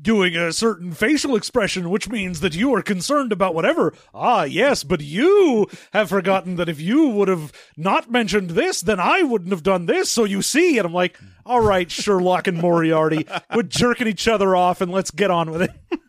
[0.00, 3.92] doing a certain facial expression, which means that you are concerned about whatever.
[4.14, 9.00] Ah, yes, but you have forgotten that if you would have not mentioned this, then
[9.00, 10.10] I wouldn't have done this.
[10.10, 14.54] So you see, and I'm like, all right, Sherlock and Moriarty, quit jerking each other
[14.54, 15.72] off and let's get on with it.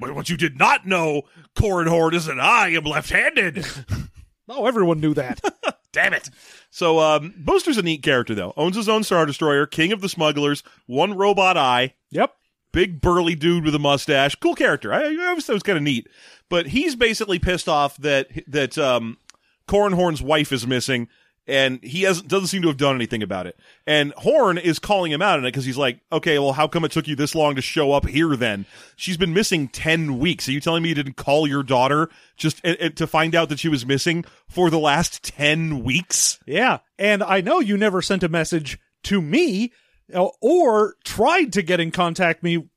[0.00, 1.22] But what you did not know,
[1.54, 3.64] Corran Horn, is that I am left-handed.
[4.48, 5.40] Oh, everyone knew that.
[5.92, 6.28] Damn it.
[6.70, 8.52] So, um, Booster's a neat character, though.
[8.56, 12.34] Owns his own Star Destroyer, king of the smugglers, one robot eye, yep.
[12.72, 14.34] big burly dude with a mustache.
[14.36, 14.92] Cool character.
[14.92, 16.08] I, I always thought it was kind of neat.
[16.48, 19.18] But he's basically pissed off that that um,
[19.66, 21.08] Corran Horn's wife is missing,
[21.48, 23.58] and he hasn't doesn't seem to have done anything about it.
[23.86, 26.84] And Horn is calling him out on it because he's like, "Okay, well, how come
[26.84, 28.36] it took you this long to show up here?
[28.36, 30.48] Then she's been missing ten weeks.
[30.48, 33.68] Are you telling me you didn't call your daughter just to find out that she
[33.68, 38.28] was missing for the last ten weeks?" Yeah, and I know you never sent a
[38.28, 39.72] message to me
[40.14, 42.68] uh, or tried to get in contact me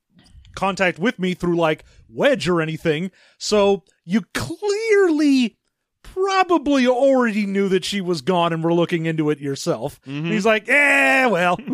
[0.54, 3.10] contact with me through like Wedge or anything.
[3.38, 5.56] So you clearly
[6.14, 10.00] probably already knew that she was gone and were looking into it yourself.
[10.06, 11.58] And he's like, "Eh, well."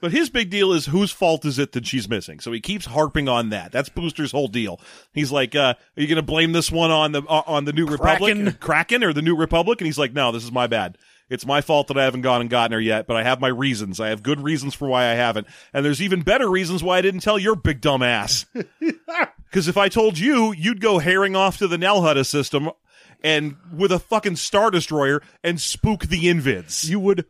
[0.00, 2.38] But his big deal is whose fault is it that she's missing?
[2.38, 3.72] So he keeps harping on that.
[3.72, 4.78] That's Booster's whole deal.
[5.14, 7.72] He's like, uh, "Are you going to blame this one on the uh, on the
[7.72, 8.38] New Cracken.
[8.38, 10.98] Republic, Cracken, or the New Republic?" And he's like, "No, this is my bad.
[11.30, 13.06] It's my fault that I haven't gone and gotten her yet.
[13.06, 13.98] But I have my reasons.
[14.00, 17.02] I have good reasons for why I haven't, and there's even better reasons why I
[17.02, 18.46] didn't tell your big dumb ass.
[19.50, 22.70] Because if I told you, you'd go herring off to the Nal Hutta system."
[23.22, 26.90] And with a fucking star destroyer and spook the invids.
[26.90, 27.24] you would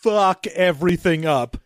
[0.00, 1.56] fuck everything up.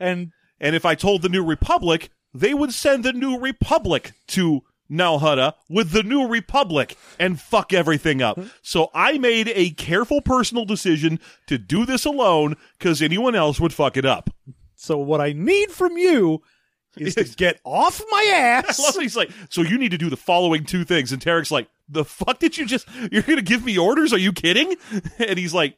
[0.00, 4.62] And And if I told the New Republic, they would send the New Republic to
[4.90, 8.38] Nal Hutta with the New Republic and fuck everything up.
[8.60, 13.72] So I made a careful personal decision to do this alone because anyone else would
[13.72, 14.30] fuck it up.
[14.74, 16.42] so what I need from you
[16.96, 18.96] is to get off my ass.
[19.00, 21.12] he's like, so you need to do the following two things.
[21.12, 24.12] And Terrik's like, the fuck did you just, you're going to give me orders?
[24.12, 24.76] Are you kidding?
[25.18, 25.76] And he's like,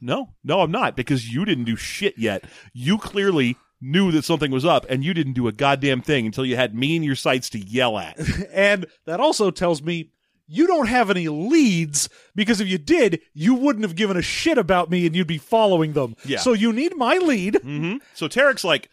[0.00, 2.44] no, no, I'm not because you didn't do shit yet.
[2.72, 6.44] You clearly knew that something was up, and you didn't do a goddamn thing until
[6.44, 8.18] you had me in your sights to yell at.
[8.52, 10.10] And that also tells me
[10.46, 14.56] you don't have any leads because if you did, you wouldn't have given a shit
[14.58, 16.16] about me and you'd be following them.
[16.24, 16.38] Yeah.
[16.38, 17.56] So you need my lead.
[17.62, 18.88] hmm So Terrik's like,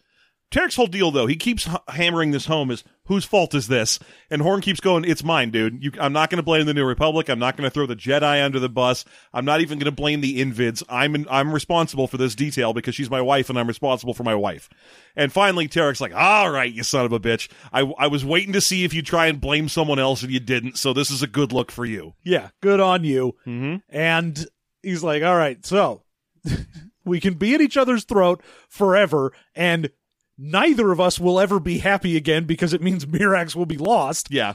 [0.50, 3.98] Terrik's whole deal though, he keeps h- hammering this home is whose fault is this?
[4.30, 5.82] And Horn keeps going, it's mine, dude.
[5.82, 7.28] You, I'm not going to blame the New Republic.
[7.28, 9.04] I'm not going to throw the Jedi under the bus.
[9.32, 10.82] I'm not even going to blame the Invids.
[10.88, 14.22] I'm in, I'm responsible for this detail because she's my wife and I'm responsible for
[14.22, 14.68] my wife.
[15.14, 17.48] And finally, Terrik's like, all right, you son of a bitch.
[17.72, 20.40] I, I was waiting to see if you try and blame someone else and you
[20.40, 20.76] didn't.
[20.76, 22.14] So this is a good look for you.
[22.22, 23.36] Yeah, good on you.
[23.46, 23.76] Mm-hmm.
[23.88, 24.46] And
[24.82, 26.02] he's like, all right, so
[27.04, 29.90] we can be at each other's throat forever and
[30.38, 34.30] neither of us will ever be happy again because it means Mirax will be lost.
[34.30, 34.54] Yeah.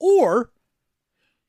[0.00, 0.50] Or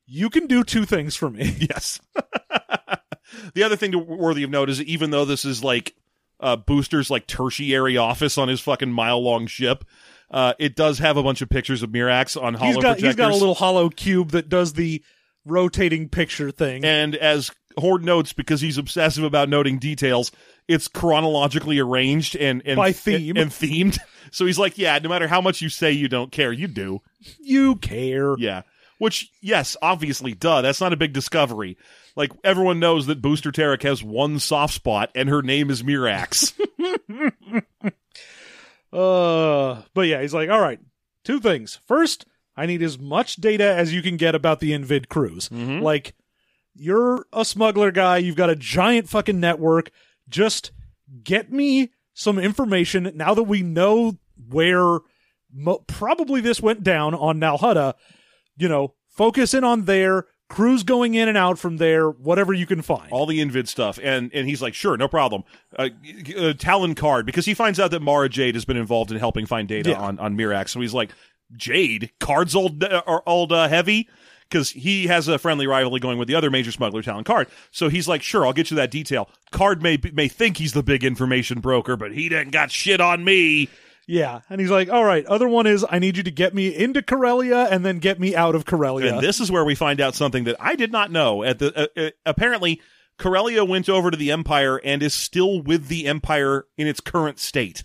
[0.05, 1.55] you can do two things for me.
[1.69, 1.99] Yes.
[3.53, 5.95] the other thing to, worthy of note is even though this is like
[6.39, 9.85] uh, Booster's like tertiary office on his fucking mile long ship,
[10.31, 13.07] uh, it does have a bunch of pictures of Mirax on hollow He's got projectors.
[13.07, 15.03] he's got a little holocube that does the
[15.45, 16.83] rotating picture thing.
[16.85, 20.31] and as Horn notes, because he's obsessive about noting details,
[20.67, 23.29] it's chronologically arranged and, and By theme.
[23.31, 23.99] and, and themed.
[24.31, 27.01] So he's like, yeah, no matter how much you say you don't care, you do.
[27.39, 28.35] you care.
[28.37, 28.61] Yeah.
[28.99, 31.77] Which, yes, obviously, duh, that's not a big discovery.
[32.15, 36.53] Like, everyone knows that Booster Terrik has one soft spot, and her name is Mirax.
[38.91, 40.79] Uh, but yeah, he's like, all right,
[41.23, 41.79] two things.
[41.87, 45.49] First, I need as much data as you can get about the Invid cruise.
[45.49, 45.81] Mhm.
[45.81, 46.15] Like,
[46.79, 49.91] you're a smuggler guy, you've got a giant fucking network.
[50.29, 50.71] Just
[51.23, 54.17] get me some information now that we know
[54.49, 54.99] where
[55.53, 57.93] mo- probably this went down on Nal Hutta.
[58.57, 62.65] You know, focus in on there, crews going in and out from there, whatever you
[62.65, 63.11] can find.
[63.11, 63.99] all the Invid stuff.
[64.01, 65.43] And and he's like, sure, no problem.
[65.77, 65.89] Uh,
[66.37, 69.45] uh, Talon Karrde, because he finds out that Mara Jade has been involved in helping
[69.45, 69.99] find data Yeah.
[70.01, 70.69] on, on Mirax.
[70.69, 71.11] So he's like,
[71.55, 72.11] Jade?
[72.19, 74.07] Karrde's old, uh, old uh, heavy?
[74.49, 77.47] Because he has a friendly rivalry going with the other major smuggler, Talon Karrde.
[77.71, 79.29] So he's like, sure, I'll get you that detail.
[79.51, 83.23] Card may may think he's the big information broker, but he didn't got shit on
[83.23, 83.69] me.
[84.07, 84.41] Yeah.
[84.49, 87.03] And he's like, all right, other one is I need you to get me into
[87.03, 89.13] Corellia and then get me out of Corellia.
[89.13, 91.43] And this is where we find out something that I did not know.
[91.43, 92.81] At the uh, uh, apparently,
[93.19, 97.37] Corellia went over to the Empire and is still with the Empire in its current
[97.37, 97.83] state.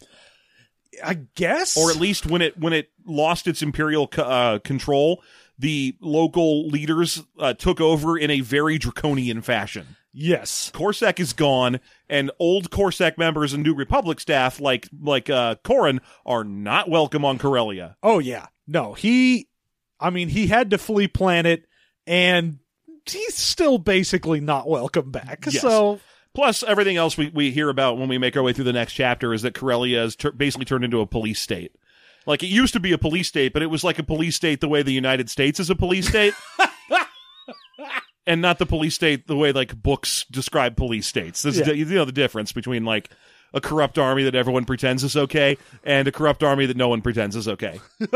[1.04, 1.76] I guess.
[1.76, 5.22] or at least when it when it lost its imperial uh, control,
[5.59, 9.96] the local leaders uh, took over in a very draconian fashion.
[10.12, 10.70] yes.
[10.74, 16.00] CorSec is gone, and old CorSec members and New Republic staff like like uh, Corran
[16.26, 17.96] are not welcome on Corellia.
[18.02, 18.46] Oh yeah.
[18.66, 19.48] No, he
[20.00, 21.66] I mean, he had to flee planet
[22.07, 22.59] and
[23.07, 25.44] he's still basically not welcome back.
[25.46, 25.62] Yes.
[25.62, 26.00] So
[26.34, 28.94] Plus, everything else we, we hear about when we make our way through the next
[28.94, 31.76] chapter is that Corellia has tur basically turned into a police state.
[32.27, 34.61] Like it used to be a police state, but it was like a police state
[34.61, 36.35] the way the United States is a police state.
[38.27, 41.43] and not the police state the way like books describe police states.
[41.43, 41.70] This Yeah.
[41.70, 43.11] is you know the difference between like
[43.53, 47.03] a corrupt army that everyone pretends is okay and a corrupt army that no one
[47.03, 47.81] pretends is okay.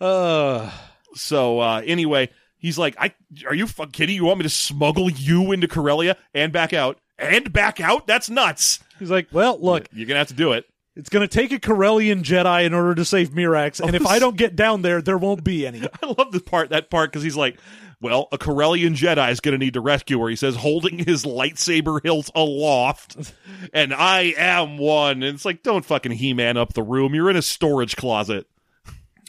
[0.00, 0.70] uh
[1.14, 3.12] So uh anyway, he's like, "I
[3.46, 4.16] are you fucking kidding?
[4.16, 8.06] You want me to smuggle you into Corellia and back out and back out?
[8.06, 10.64] That's nuts." he's like, well, look, You're gonna have to do it.
[10.96, 14.18] It's going to take a Corellian Jedi in order to save Mirax, and if I
[14.18, 15.82] don't get down there, there won't be any.
[16.02, 17.58] I love the part that part because he's like,
[18.00, 22.02] "Well, a Corellian Jedi is gonna need to rescue her." He says, holding his lightsaber
[22.02, 23.32] hilt aloft,
[23.72, 25.22] and I am one.
[25.22, 27.14] And it's like, don't fucking He Man up the room.
[27.14, 28.46] You're in a storage closet.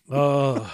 [0.10, 0.66] Uh,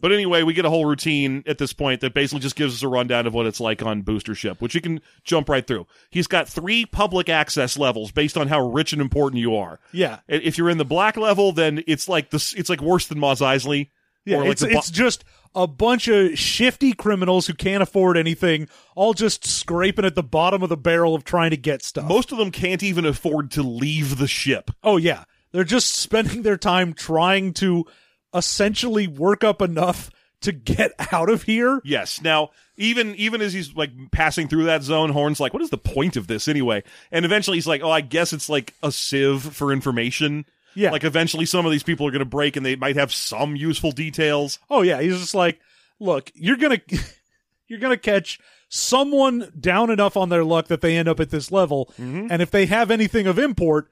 [0.00, 2.82] But anyway, we get a whole routine at this point that basically just gives us
[2.82, 5.86] a rundown of what it's like on Booster Ship, which you can jump right through.
[6.10, 9.80] He's got three public access levels based on how rich and important you are.
[9.92, 10.20] yeah.
[10.28, 12.54] If you're in the black level, then it's like this.
[12.54, 13.90] It's like worse than Mos Eisley.
[14.24, 15.24] Yeah, like it's it's just
[15.54, 20.62] a bunch of shifty criminals who can't afford anything, all just scraping at the bottom
[20.62, 22.06] of the barrel of trying to get stuff.
[22.08, 24.70] most of them can't even afford to leave the ship.
[24.84, 27.86] Oh yeah, they're just spending their time trying to
[28.34, 30.10] essentially work up enough
[30.42, 31.80] to get out of here.
[31.84, 32.20] Yes.
[32.22, 35.78] Now, even even as he's like passing through that zone, Horn's like, "What is the
[35.78, 39.42] point of this anyway?" And eventually, he's like, "Oh, I guess it's like a sieve
[39.42, 40.92] for information." Yeah.
[40.92, 43.56] Like eventually, some of these people are going to break, and they might have some
[43.56, 44.60] useful details.
[44.70, 45.58] Oh yeah, he's just like,
[45.98, 46.80] look, you're gonna
[47.66, 51.50] you're gonna catch someone down enough on their luck that they end up at this
[51.50, 52.28] level, Mm-hmm.
[52.30, 53.88] and if they have anything of import,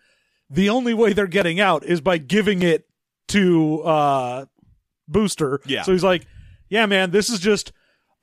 [0.48, 2.86] the only way they're getting out is by giving it
[3.28, 4.44] to uh
[5.08, 5.60] Booster.
[5.66, 5.82] Yeah.
[5.82, 6.26] So he's like,
[6.68, 7.72] yeah, man, this is just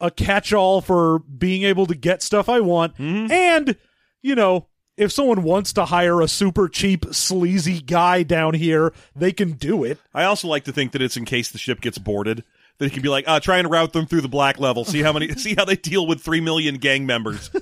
[0.01, 3.31] a catch-all for being able to get stuff I want, Mm-hmm.
[3.31, 3.75] and
[4.21, 4.67] you know.
[4.95, 9.83] if someone wants to hire a super cheap, sleazy guy down here, they can do
[9.83, 9.97] it.
[10.13, 12.43] I also like to think that it's in case the ship gets boarded.
[12.77, 14.83] That he can be like, uh, try and route them through the black level.
[14.85, 17.49] See how many, see how they deal with three million gang members.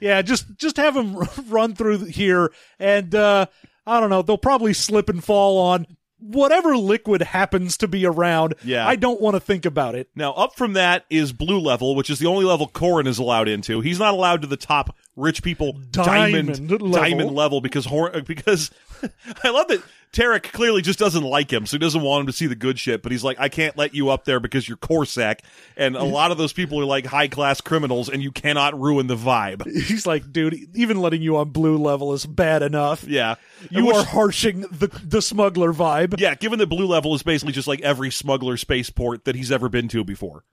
[0.00, 1.16] Yeah, just just have them
[1.48, 2.50] run through here,
[2.80, 3.46] and uh,
[3.86, 4.22] I don't know.
[4.22, 5.86] They'll probably slip and fall on
[6.22, 8.54] whatever liquid happens to be around.
[8.64, 8.86] Yeah.
[8.86, 10.08] I don't want to think about it.
[10.14, 13.48] Now, up from that is blue level, which is the only level Corran is allowed
[13.48, 13.80] into.
[13.80, 16.90] He's not allowed to the top rich people diamond Diamond level.
[16.92, 18.70] diamond level because Hor- because
[19.44, 19.82] I love that
[20.12, 22.78] Terrik clearly just doesn't like him, so he doesn't want him to see the good
[22.78, 23.02] shit.
[23.02, 25.38] But he's like, I can't let you up there because you're CorSec,
[25.76, 29.06] and a lot of those people are like high class criminals, and you cannot ruin
[29.06, 29.64] the vibe.
[29.86, 33.04] He's like, dude, even letting you on blue level is bad enough.
[33.04, 33.36] Yeah,
[33.70, 36.20] You Which- are harshing the the smuggler vibe.
[36.20, 39.68] Yeah, given that blue level is basically just like every smuggler spaceport that he's ever
[39.70, 40.44] been to before.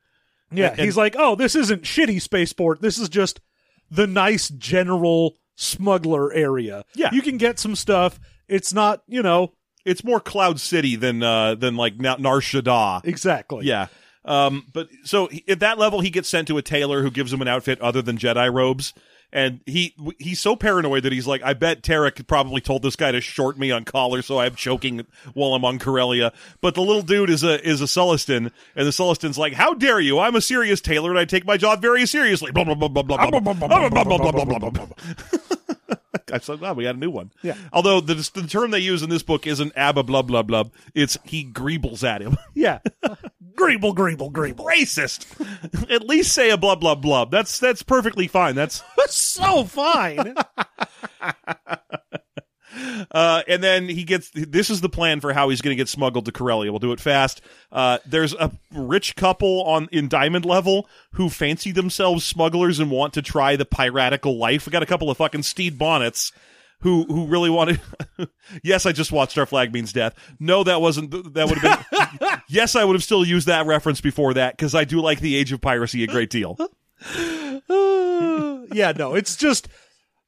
[0.51, 2.81] Yeah, And- he's like, oh, this isn't shitty spaceport.
[2.81, 3.41] This is just
[3.91, 6.85] the nice general smuggler area.
[6.95, 7.09] Yeah.
[7.11, 8.19] you can get some stuff.
[8.49, 9.53] It's not, you know,
[9.85, 13.01] It's more Cloud City than uh than like Na- Nar Shaddaa.
[13.05, 13.65] exactly.
[13.65, 13.87] Yeah.
[14.25, 17.31] Um, but so he, at that level, he gets sent to a tailor who gives
[17.31, 18.93] him an outfit other than Jedi robes.
[19.31, 23.11] And he he's so paranoid that he's like, I bet Terrik probably told this guy
[23.11, 26.33] to short me on collar, so I'm choking while I'm on Corellia.
[26.61, 29.99] But the little dude is a is a Sullustan, and the Sullustan's like, How dare
[29.99, 30.17] you?
[30.17, 32.51] I'm a serious tailor, and I take my job very seriously.
[32.51, 34.85] Blah blah blah blah blah blah blah blah blah blah blah blah blah blah.
[36.33, 37.31] I'm so glad we got a new one.
[37.43, 37.55] Yeah.
[37.73, 40.65] Although the the term they use in this book isn't abba blah blah blah.
[40.95, 42.37] It's he greebles at him.
[42.55, 42.79] Yeah.
[43.55, 44.65] greeble, greeble, greeble.
[44.65, 45.25] racist.
[45.91, 47.25] At least say a blah blah blah.
[47.25, 48.55] That's that's perfectly fine.
[48.55, 50.35] That's so fine.
[53.11, 54.31] Uh, and then he gets.
[54.33, 56.71] This is the plan for how he's going to get smuggled to Corellia.
[56.71, 57.41] We'll do it fast.
[57.71, 63.13] Uh, there's a rich couple on in Diamond level who fancy themselves smugglers and want
[63.13, 64.65] to try the piratical life.
[64.65, 66.31] We got a couple of fucking Stede Bonnets.
[66.81, 67.81] Who who really wanted?
[68.63, 70.15] yes, I just watched Our Flag Means Death.
[70.39, 71.33] No, that wasn't.
[71.33, 71.85] That would have
[72.19, 72.29] been.
[72.49, 75.35] yes, I would have still used that reference before that because I do like the
[75.35, 76.55] Age of Piracy a great deal.
[76.59, 79.67] Uh, yeah, no, it's just,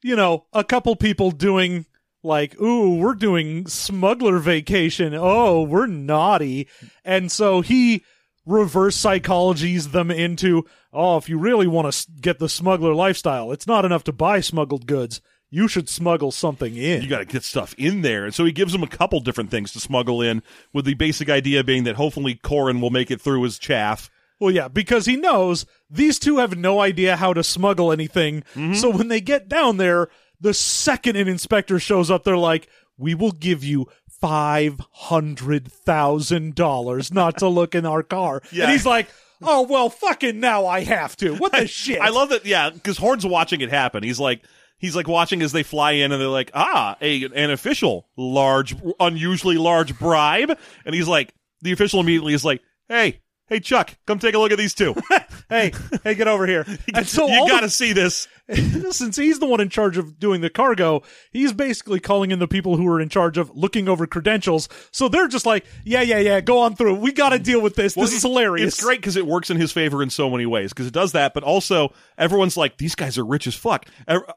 [0.02, 1.86] you know, a couple people doing
[2.22, 5.14] like, ooh, we're doing smuggler vacation.
[5.14, 6.68] Oh, we're naughty.
[7.04, 8.04] And so he
[8.46, 13.66] reverse psychologies them into, oh, if you really want to get the smuggler lifestyle, it's
[13.66, 15.20] not enough to buy smuggled goods.
[15.50, 17.02] You should smuggle something in.
[17.02, 18.24] you got to get stuff in there.
[18.24, 20.42] And so he gives them a couple different things to smuggle in,
[20.72, 24.10] with the basic idea being that hopefully Corran will make it through his chaff.
[24.40, 28.40] Well, yeah, because he knows these two have no idea how to smuggle anything.
[28.54, 28.74] Mm-hmm.
[28.74, 30.08] So when they get down there,
[30.42, 32.68] the second an inspector shows up, they're like,
[32.98, 33.86] "We will give you
[34.20, 38.64] five hundred thousand dollars not to look in our car." Yeah.
[38.64, 39.08] And he's like,
[39.40, 41.34] "Oh well, fucking now I have to.
[41.36, 44.02] What the shit?" I love that, yeah, because Horn's watching it happen.
[44.02, 44.42] He's like,
[44.78, 48.76] he's like watching as they fly in, and they're like, ah, a an official large,
[49.00, 51.32] unusually large bribe, and he's like,
[51.62, 53.20] the official immediately is like, hey.
[53.52, 54.94] Hey Chuck, come take a look at these two.
[55.50, 55.72] hey,
[56.02, 56.64] hey, get over here.
[56.94, 58.28] And so you got to see this.
[58.90, 62.48] since he's the one in charge of doing the cargo, he's basically calling in the
[62.48, 64.68] people who are in charge of looking over credentials.
[64.90, 66.94] So they're just like, yeah, yeah, yeah, go on through.
[66.94, 67.94] We got to deal with this.
[67.94, 68.74] Well, this is hilarious.
[68.74, 71.12] It's great because it works in his favor in so many ways because it does
[71.12, 73.86] that, but also everyone's like, these guys are rich as fuck.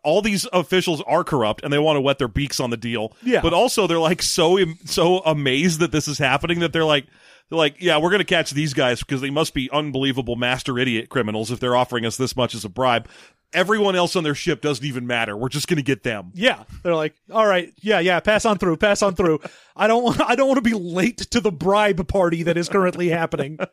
[0.04, 3.14] All these officials are corrupt and they want to wet their beaks on the deal.
[3.24, 3.42] Yeah.
[3.42, 7.06] But also they're like so so amazed that this is happening that they're like.
[7.50, 10.80] They're like, yeah, we're going to catch these guys because they must be unbelievable master
[10.80, 13.08] idiot criminals if they're offering us this much as a bribe.
[13.54, 15.38] Everyone else on their ship doesn't even matter.
[15.38, 16.32] We're just going to get them.
[16.34, 19.40] Yeah, they're like, all right, yeah, yeah, pass on through, pass on through.
[19.76, 22.70] I don't, want, I don't want to be late to the bribe party that is
[22.70, 23.60] currently happening.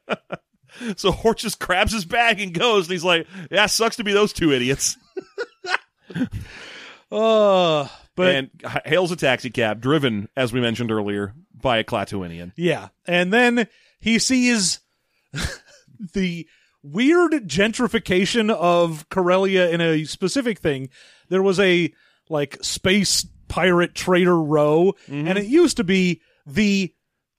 [0.97, 4.12] So Horn just grabs his bag and goes, and he's like, yeah, sucks to be
[4.14, 4.97] those two idiots.
[7.11, 8.51] Uh, but and
[8.87, 12.53] hails a taxi cab driven, as we mentioned earlier, by a Klatooinian.
[12.57, 13.67] yeah, and then
[14.01, 14.81] he sees
[16.15, 16.47] the
[16.83, 20.89] weird gentrification of Corellia in a specific thing.
[21.29, 21.93] There was a
[22.29, 26.93] like space pirate trader row, and it used to be the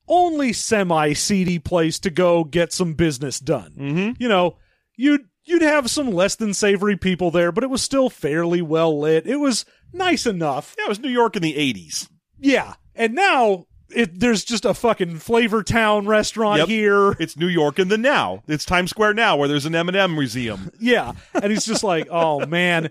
[0.08, 3.74] only semi seedy place to go get some business done.
[3.78, 4.12] Mm-hmm.
[4.22, 4.58] you know,
[4.96, 9.00] you'd you'd have some less than savory people there, but it was still fairly well
[9.00, 9.28] lit.
[9.28, 10.76] It was nice enough.
[10.78, 12.08] Yeah, it was New York in the 80s.
[12.40, 12.74] Yeah.
[12.96, 13.66] And now
[13.96, 16.68] it there's just a fucking Flavor Town restaurant Yep.
[16.68, 17.12] here.
[17.20, 18.44] It's New York in the now.
[18.48, 20.72] It's Times Square now, where there's an M&M museum.
[20.80, 21.14] Yeah.
[21.34, 22.90] And he's just like, "Oh man,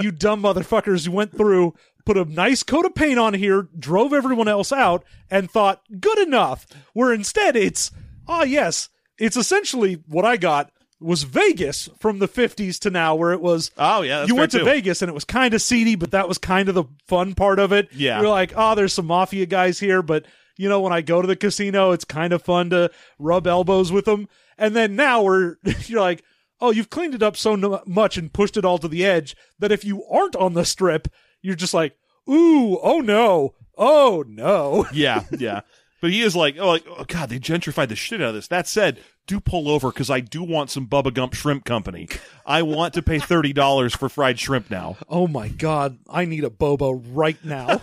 [0.00, 1.74] you dumb motherfuckers, you went through
[2.06, 6.18] Put a nice coat of paint on here, drove everyone else out, and thought, good
[6.18, 6.66] enough.
[6.92, 7.90] Where instead it's,
[8.28, 10.70] ah, yes, it's essentially what I got
[11.00, 14.60] was Vegas from the 50s to now, where it was Oh yeah, you went to
[14.60, 14.64] too.
[14.64, 17.58] Vegas and it was kind of seedy, but that was kind of the fun part
[17.58, 17.88] of it.
[17.92, 18.20] Yeah.
[18.20, 20.24] You're like, oh, there's some mafia guys here, but
[20.56, 23.90] you know, when I go to the casino, it's kind of fun to rub elbows
[23.90, 24.28] with them.
[24.56, 26.22] And then now we're, you're like,
[26.60, 29.36] oh, you've cleaned it up so no- much and pushed it all to the edge
[29.58, 31.08] that if you aren't on the strip,
[31.42, 31.96] you're just like,
[32.30, 34.86] ooh, oh no, oh no.
[34.92, 35.62] Yeah, yeah.
[36.00, 38.48] But he is like, oh, like, oh god, they gentrified the shit out of this.
[38.48, 42.08] That said, do pull over because I do want some Bubba Gump Shrimp Company.
[42.46, 44.96] I want to pay thirty dollars for fried shrimp now.
[45.08, 47.82] Oh my god, I need a boba right now.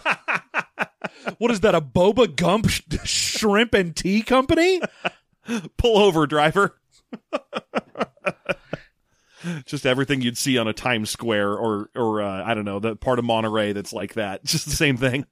[1.38, 1.76] what is that?
[1.76, 4.82] A boba gump sh- shrimp and tea company?
[5.78, 6.78] Pull over, driver.
[9.66, 12.96] Just everything you'd see on a Times Square or or uh, I don't know the
[12.96, 14.44] part of Monterey that's like that.
[14.46, 15.26] Just the same thing.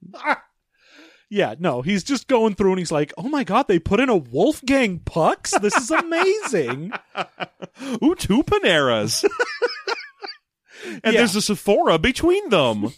[1.31, 4.09] Yeah, no, he's just going through and he's like, "Oh my god, they put in
[4.09, 5.51] a Wolfgang Pucks.
[5.59, 6.91] This is amazing."
[8.03, 9.23] Ooh, two Paneras.
[10.85, 11.11] and Yeah.
[11.11, 12.91] there's a Sephora between them.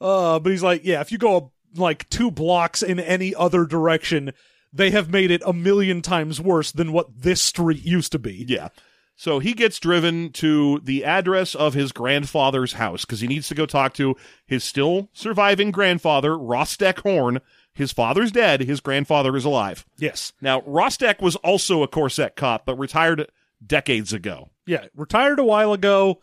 [0.00, 4.32] uh, but he's like, "Yeah, if you go like two blocks in any other direction,
[4.72, 8.44] they have made it a million times worse than what this street used to be."
[8.48, 8.68] Yeah.
[9.14, 13.54] So he gets driven to the address of his grandfather's house because he needs to
[13.54, 17.40] go talk to his still surviving grandfather, Rostek Horn.
[17.74, 18.60] His father's dead.
[18.60, 19.86] His grandfather is alive.
[19.96, 20.32] Yes.
[20.42, 23.30] Now, Rostek was also a CorSec cop, but retired
[23.66, 24.50] decades ago.
[24.66, 26.20] Yeah, retired a while ago,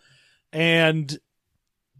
[0.53, 1.17] and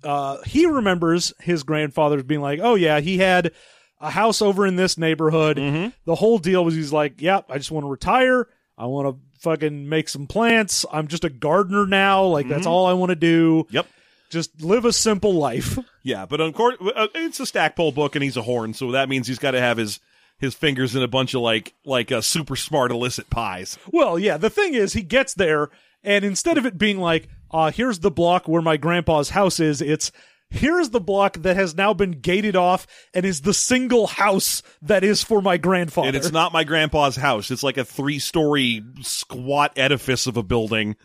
[0.03, 3.51] uh, he remembers his grandfather being like, "Oh yeah, he had
[3.99, 5.89] a house over in this neighborhood." Mm-hmm.
[6.05, 8.47] The whole deal was he's like, "Yep, I just want to retire.
[8.77, 10.85] I want to fucking make some plants.
[10.91, 12.23] I'm just a gardener now.
[12.25, 13.67] Like that's all I want to do.
[13.71, 13.87] Yep.
[14.29, 18.23] Just live a simple life." Yeah, but of course, uh, it's a Stackpole book, and
[18.23, 19.99] he's a horn, so that means he's got to have his
[20.39, 23.77] his fingers in a bunch of like like uh, super smart illicit pies.
[23.91, 25.69] Well, yeah, the thing is, he gets there,
[26.03, 29.81] and instead of it being like, uh, here's the block where my grandpa's house is,
[29.81, 30.11] it's
[30.49, 35.03] here's the block that has now been gated off and is the single house that
[35.03, 36.07] is for my grandfather.
[36.07, 37.51] And it's not my grandpa's house.
[37.51, 40.95] It's like a three story squat edifice of a building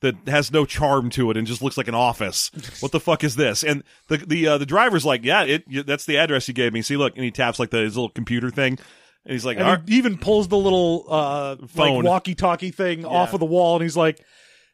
[0.00, 2.50] that has no charm to it and just looks like an office.
[2.80, 3.64] What the fuck is this?
[3.64, 6.82] And the the uh, the driver's like, yeah, it that's the address you gave me.
[6.82, 8.78] See, look, and he taps like the his little computer thing,
[9.24, 11.96] and he's like, and he even pulls the little uh, Phone.
[11.96, 14.22] like walkie-talkie thing off of the wall, and he's like,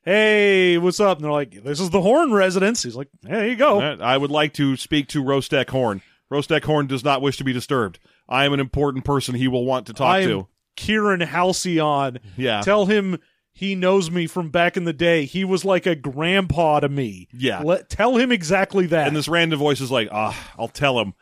[0.03, 3.49] "Hey, what's up?" And they're like, "This is the Horn residence." He's like, "Hey, there
[3.49, 6.03] you go." I would like to speak to Rostek Horn.
[6.33, 7.99] Rostek Horn does not wish to be disturbed.
[8.29, 10.47] I am an important person he will want to talk I to.
[10.77, 12.21] Keiran Halcyon.
[12.37, 12.63] Yeah.
[12.63, 13.19] Tell him
[13.53, 15.25] he knows me from back in the day.
[15.25, 17.29] He was like a grandpa to me.
[17.33, 17.61] Yeah.
[17.61, 19.09] Let, tell him exactly that.
[19.09, 21.15] And this random voice is like, ah, I'll tell him.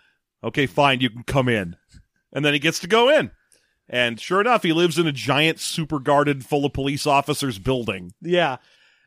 [0.45, 1.77] Okay, fine, you can come in.
[2.33, 3.33] And then he gets to go in.
[3.89, 8.13] And sure enough, he lives in a giant, super guarded, full of police officers building.
[8.21, 8.57] yeah.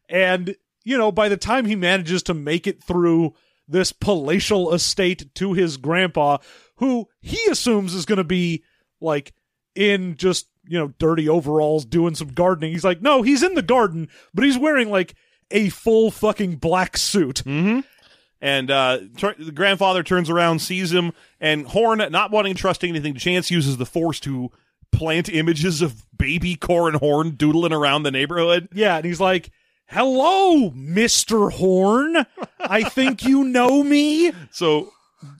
[0.09, 3.33] And, you know, by the time he manages to make it through
[3.67, 6.39] this palatial estate to his grandpa,
[6.77, 8.63] who he assumes is going to be
[8.99, 9.33] like
[9.75, 12.73] in just, you know, dirty overalls doing some gardening.
[12.73, 15.13] He's like, no, he's in the garden, but he's wearing like
[15.49, 17.43] a full fucking black suit.
[17.45, 17.81] Mm-hmm.
[18.41, 18.99] And uh,
[19.37, 23.51] the grandfather turns around, sees him, and Horn, not wanting to trust anything to chance,
[23.51, 24.49] uses the force to
[24.91, 28.69] plant images of baby Corran Horn doodling around the neighborhood.
[28.73, 29.51] Yeah, and he's like,
[29.87, 32.25] "Hello, Mister Horn.
[32.59, 34.31] I think you know me.
[34.51, 34.91] So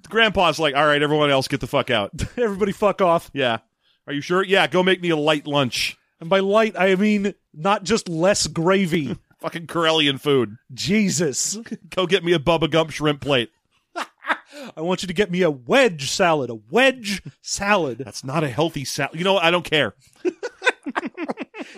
[0.10, 2.12] Grandpa's like, all right, everyone else get the fuck out.
[2.38, 3.60] Everybody, fuck off." Yeah.
[4.08, 4.44] Are you sure?
[4.44, 5.98] Yeah, go make me a light lunch.
[6.20, 9.16] And by light, I mean not just less gravy.
[9.42, 10.58] Fucking Corellian food.
[10.72, 11.58] Jesus,
[11.90, 13.50] Go get me a Bubba Gump shrimp plate.
[14.78, 16.50] I want you to get me a wedge salad.
[16.50, 18.00] A wedge salad.
[18.00, 19.18] That's not a healthy salad.
[19.18, 19.44] You know what?
[19.44, 19.96] I don't care.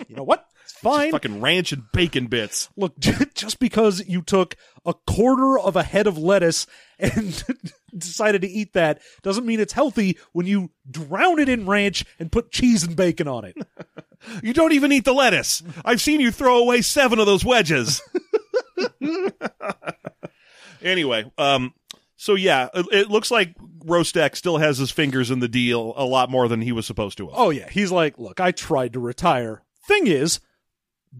[0.08, 0.46] You know what?
[0.62, 1.10] It's fine.
[1.10, 2.68] Fucking ranch and bacon bits.
[2.76, 2.98] Look,
[3.34, 6.66] just because you took a quarter of a head of lettuce
[6.98, 7.44] and
[7.96, 12.32] decided to eat that doesn't mean it's healthy when you drown it in ranch and
[12.32, 13.56] put cheese and bacon on it.
[14.42, 15.62] You don't even eat the lettuce.
[15.84, 18.00] I've seen you throw away seven of those wedges.
[20.82, 21.74] anyway, um,
[22.24, 23.54] so yeah, it, it looks like
[23.84, 27.18] Rostek still has his fingers in the deal a lot more than he was supposed
[27.18, 27.34] to have.
[27.38, 29.62] Oh yeah, he's like, look, I tried to retire.
[29.86, 30.40] Thing is,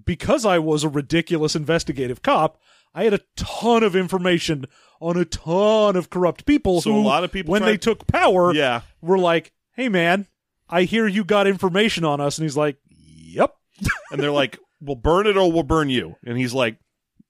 [0.06, 2.58] because I was a ridiculous investigative cop,
[2.94, 4.64] I had a ton of information
[5.00, 7.76] on a ton of corrupt people So who, a lot of people when tried- they
[7.76, 8.82] took power, Yeah.
[9.02, 10.26] were like, "Hey man,
[10.68, 13.54] I hear you got information on us," and he's like, "Yep."
[14.10, 16.78] And they're like, "We'll burn it or we'll burn you." And he's like,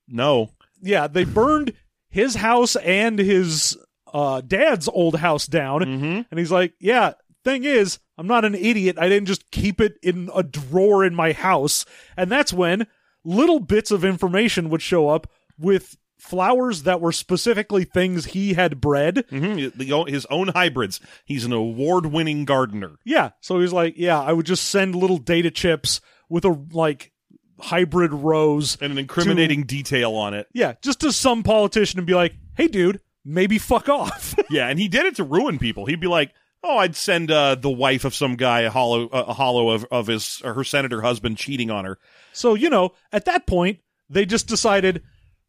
[0.07, 0.51] "No."
[0.83, 1.72] Yeah, they burned
[2.15, 3.77] his house and his
[4.12, 6.21] uh, dad's old house down, Mm-hmm.
[6.31, 8.97] and he's like, "Yeah." Thing is, I'm not an idiot.
[8.99, 11.85] I didn't just keep it in a drawer in my house.
[12.17, 12.87] And that's when
[13.23, 15.27] little bits of information would show up
[15.59, 19.27] with flowers that were specifically things he had bred.
[19.29, 19.59] hmm
[20.07, 21.01] his own hybrids.
[21.27, 22.93] He's an award-winning gardener.
[23.05, 23.33] Yeah.
[23.43, 26.01] So he's like, yeah, I would just send little data chips
[26.31, 27.12] with a like
[27.61, 28.77] hybrid rose.
[28.81, 30.49] and an incriminating detail on it.
[30.53, 34.35] Yeah, just to some politician and be like, hey, dude, maybe fuck off.
[34.51, 35.87] Yeah, and he did it to ruin people.
[35.87, 36.33] He'd be like,
[36.63, 40.07] "Oh, I'd send uh, the wife of some guy a holo a holo of, of
[40.07, 41.99] his or her senator husband cheating on her."
[42.33, 43.79] so, you know, at that point,
[44.11, 45.03] they just decided,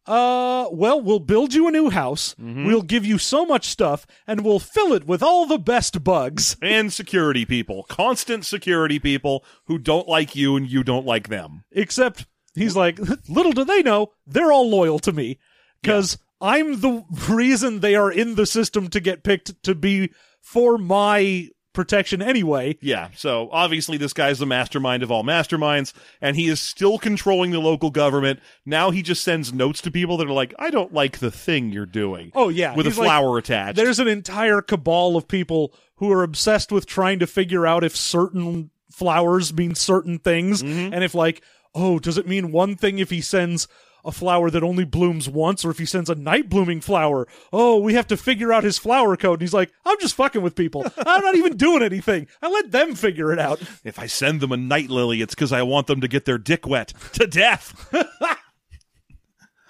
[0.06, 2.34] uh, well, we'll build you a new house.
[2.66, 6.56] We'll give you so much stuff and we'll fill it with all the best bugs.
[6.62, 11.64] And security people, constant security people who don't like you and you don't like them.
[11.72, 12.98] Except he's like,
[13.28, 15.38] little do they know, they're all loyal to me
[15.80, 20.76] because I'm the reason they are in the system to get picked to be for
[20.78, 22.76] my protection anyway.
[22.80, 27.52] Yeah, so obviously this guy's the mastermind of all masterminds, and he is still controlling
[27.52, 28.40] the local government.
[28.64, 31.70] Now he just sends notes to people that are like, "I don't like the thing
[31.70, 33.76] you're doing." Oh yeah, with a he's like, flower attached.
[33.76, 37.94] There's an entire cabal of people who are obsessed with trying to figure out if
[37.96, 40.92] certain flowers mean certain things, Mm-hmm.
[40.94, 41.42] and if like,
[41.74, 43.68] oh, does it mean one thing if he sends
[44.06, 47.26] a flower that only blooms once, or if he sends a night blooming flower?
[47.52, 49.34] Oh, we have to figure out his flower code.
[49.34, 50.86] And he's like, I'm just fucking with people.
[50.96, 52.28] I'm not even doing anything.
[52.40, 53.60] I let them figure it out.
[53.84, 56.38] If I send them a night lily, it's because I want them to get their
[56.38, 57.92] dick wet to death.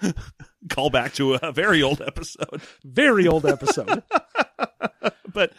[0.69, 2.61] Call back to a very old episode.
[2.83, 4.03] Very old episode.
[5.33, 5.53] But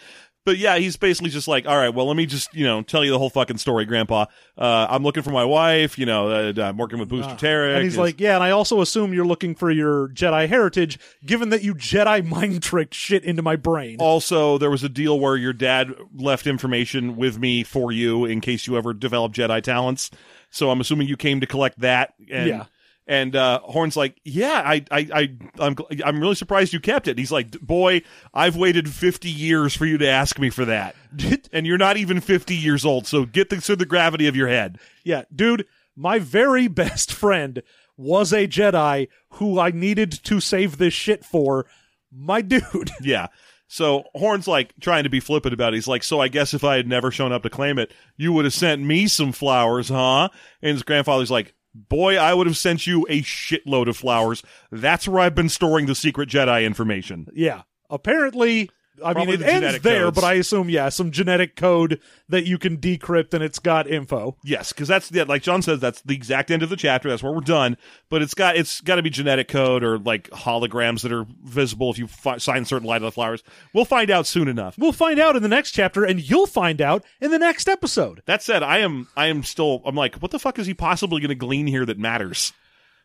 [0.48, 3.04] but yeah, he's basically just like, all right, well, let me just, you know, tell
[3.04, 4.24] you the whole fucking story, Grandpa.
[4.56, 7.72] Uh, I'm looking for my wife, you know, uh, I'm working with Booster Terrik.
[7.72, 7.74] Ah.
[7.74, 10.98] and he's It's- like, yeah, and I also assume you're looking for your Jedi heritage,
[11.26, 13.96] given that you Jedi mind tricked shit into my brain.
[14.00, 18.40] also, there was a deal where your dad left information with me for you in
[18.40, 20.10] case you ever develop Jedi talents.
[20.50, 22.14] So I'm assuming you came to collect that.
[22.32, 22.64] And, Yeah.
[23.08, 27.12] And uh, Horn's like, yeah, I, I, I, I'm, I'm really surprised you kept it.
[27.12, 28.02] And he's like, boy,
[28.34, 30.94] I've waited 50 years for you to ask me for that,
[31.52, 33.06] and you're not even 50 years old.
[33.06, 34.78] So get the, the gravity of your head.
[35.04, 37.62] Yeah, dude, my very best friend
[37.96, 41.66] was a Jedi who I needed to save this shit for.
[42.12, 42.90] My dude.
[43.00, 43.28] Yeah.
[43.70, 45.76] So Horn's like trying to be flippant about it.
[45.76, 48.32] He's like, so I guess if I had never shown up to claim it, you
[48.32, 50.30] would have sent me some flowers, huh?
[50.62, 51.54] And his grandfather's like,
[51.88, 54.42] boy, I would have sent you a shitload of flowers.
[54.70, 57.28] That's where I've been storing the secret Jedi information.
[57.32, 57.62] Yeah.
[57.90, 58.70] Apparently,
[59.04, 60.14] I Probably mean, it the ends genetic there, codes.
[60.14, 64.36] but I assume, yeah, some genetic code that you can decrypt and it's got info.
[64.44, 67.08] Yes, because that's yeah, like John says, that's the exact end of the chapter.
[67.08, 67.76] That's where we're done.
[68.08, 71.90] But it's got it's got to be genetic code or like holograms that are visible
[71.90, 73.42] if you fi- sign certain light of the flowers.
[73.72, 74.76] We'll find out soon enough.
[74.78, 78.22] We'll find out in the next chapter, and you'll find out in the next episode.
[78.26, 81.20] That said, I am I am still I'm like, what the fuck is he possibly
[81.20, 82.52] going to glean here that matters?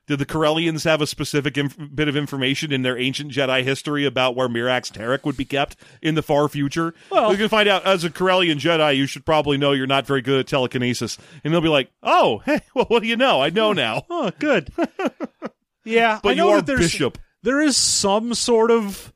[0.05, 4.05] Did the Corellians have a specific inf- bit of information in their ancient Jedi history
[4.05, 6.93] about where Mirax Terrik would be kept in the far future?
[7.09, 10.05] Well- we can find out as a Corellian Jedi, you should probably know you're not
[10.05, 13.41] very good at telekinesis, and they'll be like, "Oh, hey, well, what do you know?
[13.41, 13.77] I know hmm.
[13.77, 14.71] now." Oh, good.
[15.85, 17.17] yeah, But I know you are that there's, Bishop.
[17.43, 19.13] There is some sort of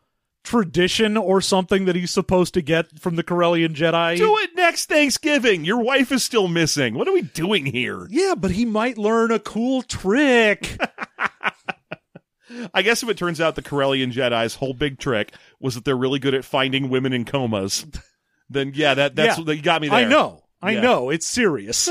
[0.48, 4.16] tradition or something that he's supposed to get from the Corellian Jedi.
[4.18, 5.66] Do it next Thanksgiving.
[5.66, 6.94] Your wife is still missing.
[6.96, 8.08] What are we doing here?
[8.10, 10.80] Yeah, but he might learn a cool trick.
[12.74, 15.98] I guess if it turns out the Corellian Jedi's whole big trick was that they're
[15.98, 17.86] really good at finding women in comas,
[18.50, 19.44] then yeah, that that's Yeah.
[19.44, 19.98] that got me there.
[19.98, 20.44] I know.
[20.62, 20.82] I Yeah.
[20.82, 21.10] know.
[21.10, 21.90] It's serious.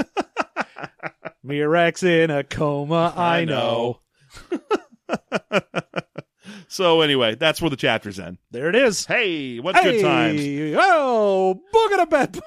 [1.47, 3.13] Mirax in a coma.
[3.15, 4.01] I, I know.
[4.51, 5.61] know.
[6.69, 8.39] So anyway, that's where the chapters end.
[8.51, 9.07] There it is.
[9.07, 10.41] Hey, what good times.
[10.41, 12.41] Hey, Oh, boogada bed.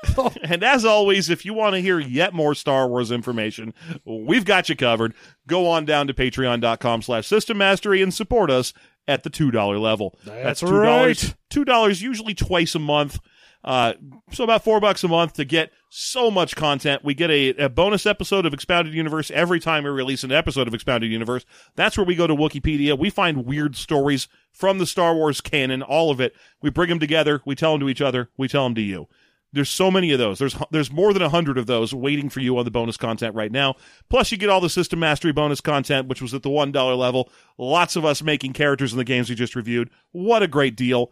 [0.44, 3.74] And as always, if you want to hear yet more Star Wars information,
[4.06, 5.14] we've got you covered.
[5.48, 8.74] Go on down to patreon.com slash system mastery and support us
[9.08, 10.18] at the $2 level.
[10.26, 11.36] That's $2, right.
[11.52, 13.20] $2 usually twice a month.
[13.64, 13.94] Uh,
[14.32, 17.04] so about four bucks a month to get so much content.
[17.04, 20.68] We get a, a bonus episode of Expounded Universe every time we release an episode
[20.68, 21.46] of Expounded Universe.
[21.76, 22.98] That's where we go to Wikipedia.
[22.98, 26.34] We find weird stories from the Star Wars canon, all of it.
[26.62, 27.42] We bring them together.
[27.46, 28.30] We tell them to each other.
[28.38, 29.08] We tell them to you.
[29.52, 30.38] There's so many of those.
[30.38, 33.52] There's there's more than hundred of those waiting for you on the bonus content right
[33.52, 33.76] now.
[34.08, 36.94] Plus, you get all the system mastery bonus content, which was at the one dollar
[36.94, 37.32] level.
[37.58, 39.90] Lots of us making characters in the games we just reviewed.
[40.12, 41.12] What a great deal,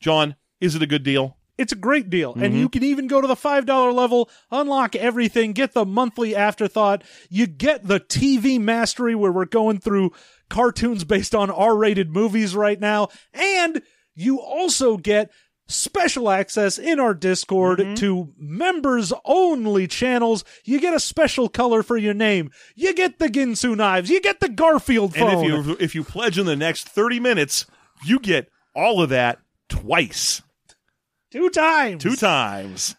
[0.00, 0.34] John!
[0.60, 1.37] Is it a good deal?
[1.58, 2.32] It's a great deal.
[2.34, 2.56] And Mm-hmm.
[2.56, 7.02] you can even go to the $5 level, unlock everything, get the monthly afterthought.
[7.28, 10.12] You get the TV mastery where we're going through
[10.48, 13.08] cartoons based on R rated movies right now.
[13.34, 13.82] And
[14.14, 15.30] you also get
[15.70, 17.94] special access in our Discord Mm-hmm.
[17.96, 20.44] to members only channels.
[20.64, 22.50] You get a special color for your name.
[22.74, 24.08] You get the Ginsu knives.
[24.08, 25.28] You get the Garfield phone.
[25.30, 27.66] And if you if you pledge in the next 30 minutes,
[28.04, 30.40] you get all of that twice.
[31.30, 32.02] Two times.
[32.02, 32.96] Two times.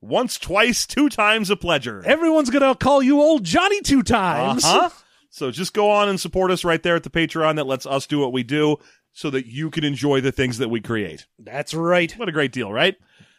[0.00, 2.04] Once, twice, two times a pledger.
[2.04, 4.64] Everyone's gonna call you old Johnny two times.
[4.64, 4.90] Uh-huh.
[5.30, 8.06] So just go on and support us right there at the Patreon that lets us
[8.06, 8.76] do what we do
[9.12, 11.26] so that you can enjoy the things that we create.
[11.38, 12.12] That's right.
[12.18, 12.96] What a great deal, right?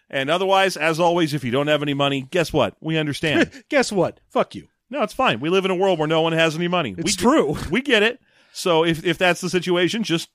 [0.10, 2.76] And otherwise, as always, if you don't have any money, guess what?
[2.80, 3.52] We understand.
[3.70, 4.20] Guess what?
[4.30, 4.68] Fuck you.
[4.90, 5.40] no, it's fine.
[5.40, 6.94] We live in a world where no one has any money.
[6.98, 7.58] It's we, true.
[7.72, 8.20] We get it.
[8.54, 10.30] So if if that's the situation, just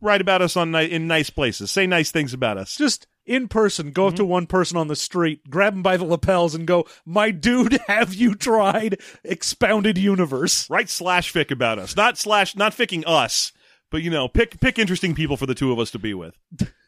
[0.00, 1.70] write about us on ni- in nice places.
[1.70, 2.76] Say nice things about us.
[2.76, 4.16] Just in person, go up Mm-hmm.
[4.16, 7.78] to one person on the street, grab them by the lapels, and go, "My dude,
[7.86, 11.96] have you tried expounded universe?" Write slash fic about us.
[11.96, 13.52] Not slash not ficking us,
[13.90, 16.34] but you know, pick pick interesting people for the two of us to be with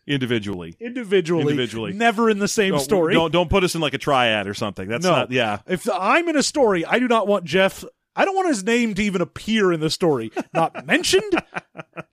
[0.06, 0.74] individually.
[0.80, 1.92] Individually, Individually.
[1.92, 3.14] never in the same Don't- story.
[3.14, 4.88] Don't don't put us in like a triad or something.
[4.88, 5.60] That's no, not yeah.
[5.66, 7.84] If I'm in a story, I do not want Jeff.
[8.14, 10.30] I don't want his name to even appear in the story.
[10.52, 11.32] Not mentioned.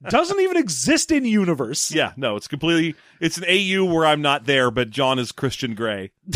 [0.08, 1.92] Doesn't even exist in universe.
[1.92, 5.74] Yeah, no, it's completely it's an AU where I'm not there, but John is Christian
[5.74, 6.12] Grey.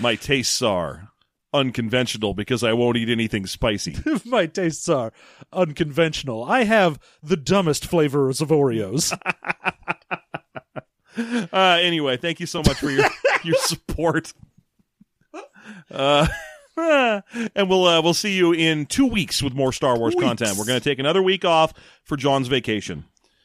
[0.00, 1.08] My tastes are
[1.54, 3.96] unconventional because I won't eat anything spicy.
[4.24, 5.12] My tastes are
[5.52, 6.44] unconventional.
[6.44, 9.16] I have the dumbest flavors of Oreos.
[11.16, 13.04] Uh, anyway, thank you so much for your
[13.44, 14.32] your support.
[15.90, 16.26] Uh,
[17.54, 20.24] and we'll uh, we'll see you in two weeks with more Star Wars Weeks.
[20.26, 20.56] content.
[20.56, 21.72] We're going to take another week off
[22.04, 23.04] for John's vacation.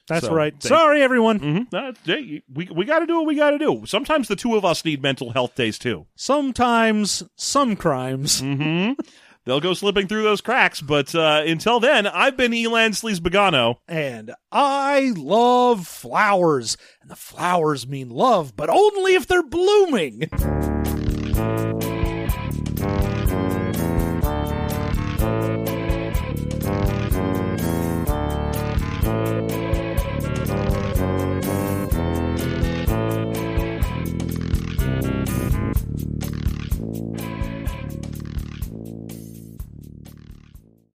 [0.10, 0.61] That's So, right.
[0.61, 1.39] Sorry, everyone.
[1.39, 1.76] Mm-hmm.
[1.76, 3.84] Uh, hey, we we got to do what we got to do.
[3.85, 6.07] Sometimes the two of us need mental health days too.
[6.15, 8.41] Sometimes some crimes.
[8.41, 8.99] Mm-hmm.
[9.45, 13.76] They'll go slipping through those cracks, but uh, until then, I've been Elan Sleazebaggano.
[13.89, 16.77] And I love flowers.
[17.01, 20.30] And the flowers mean love, but only if they're blooming.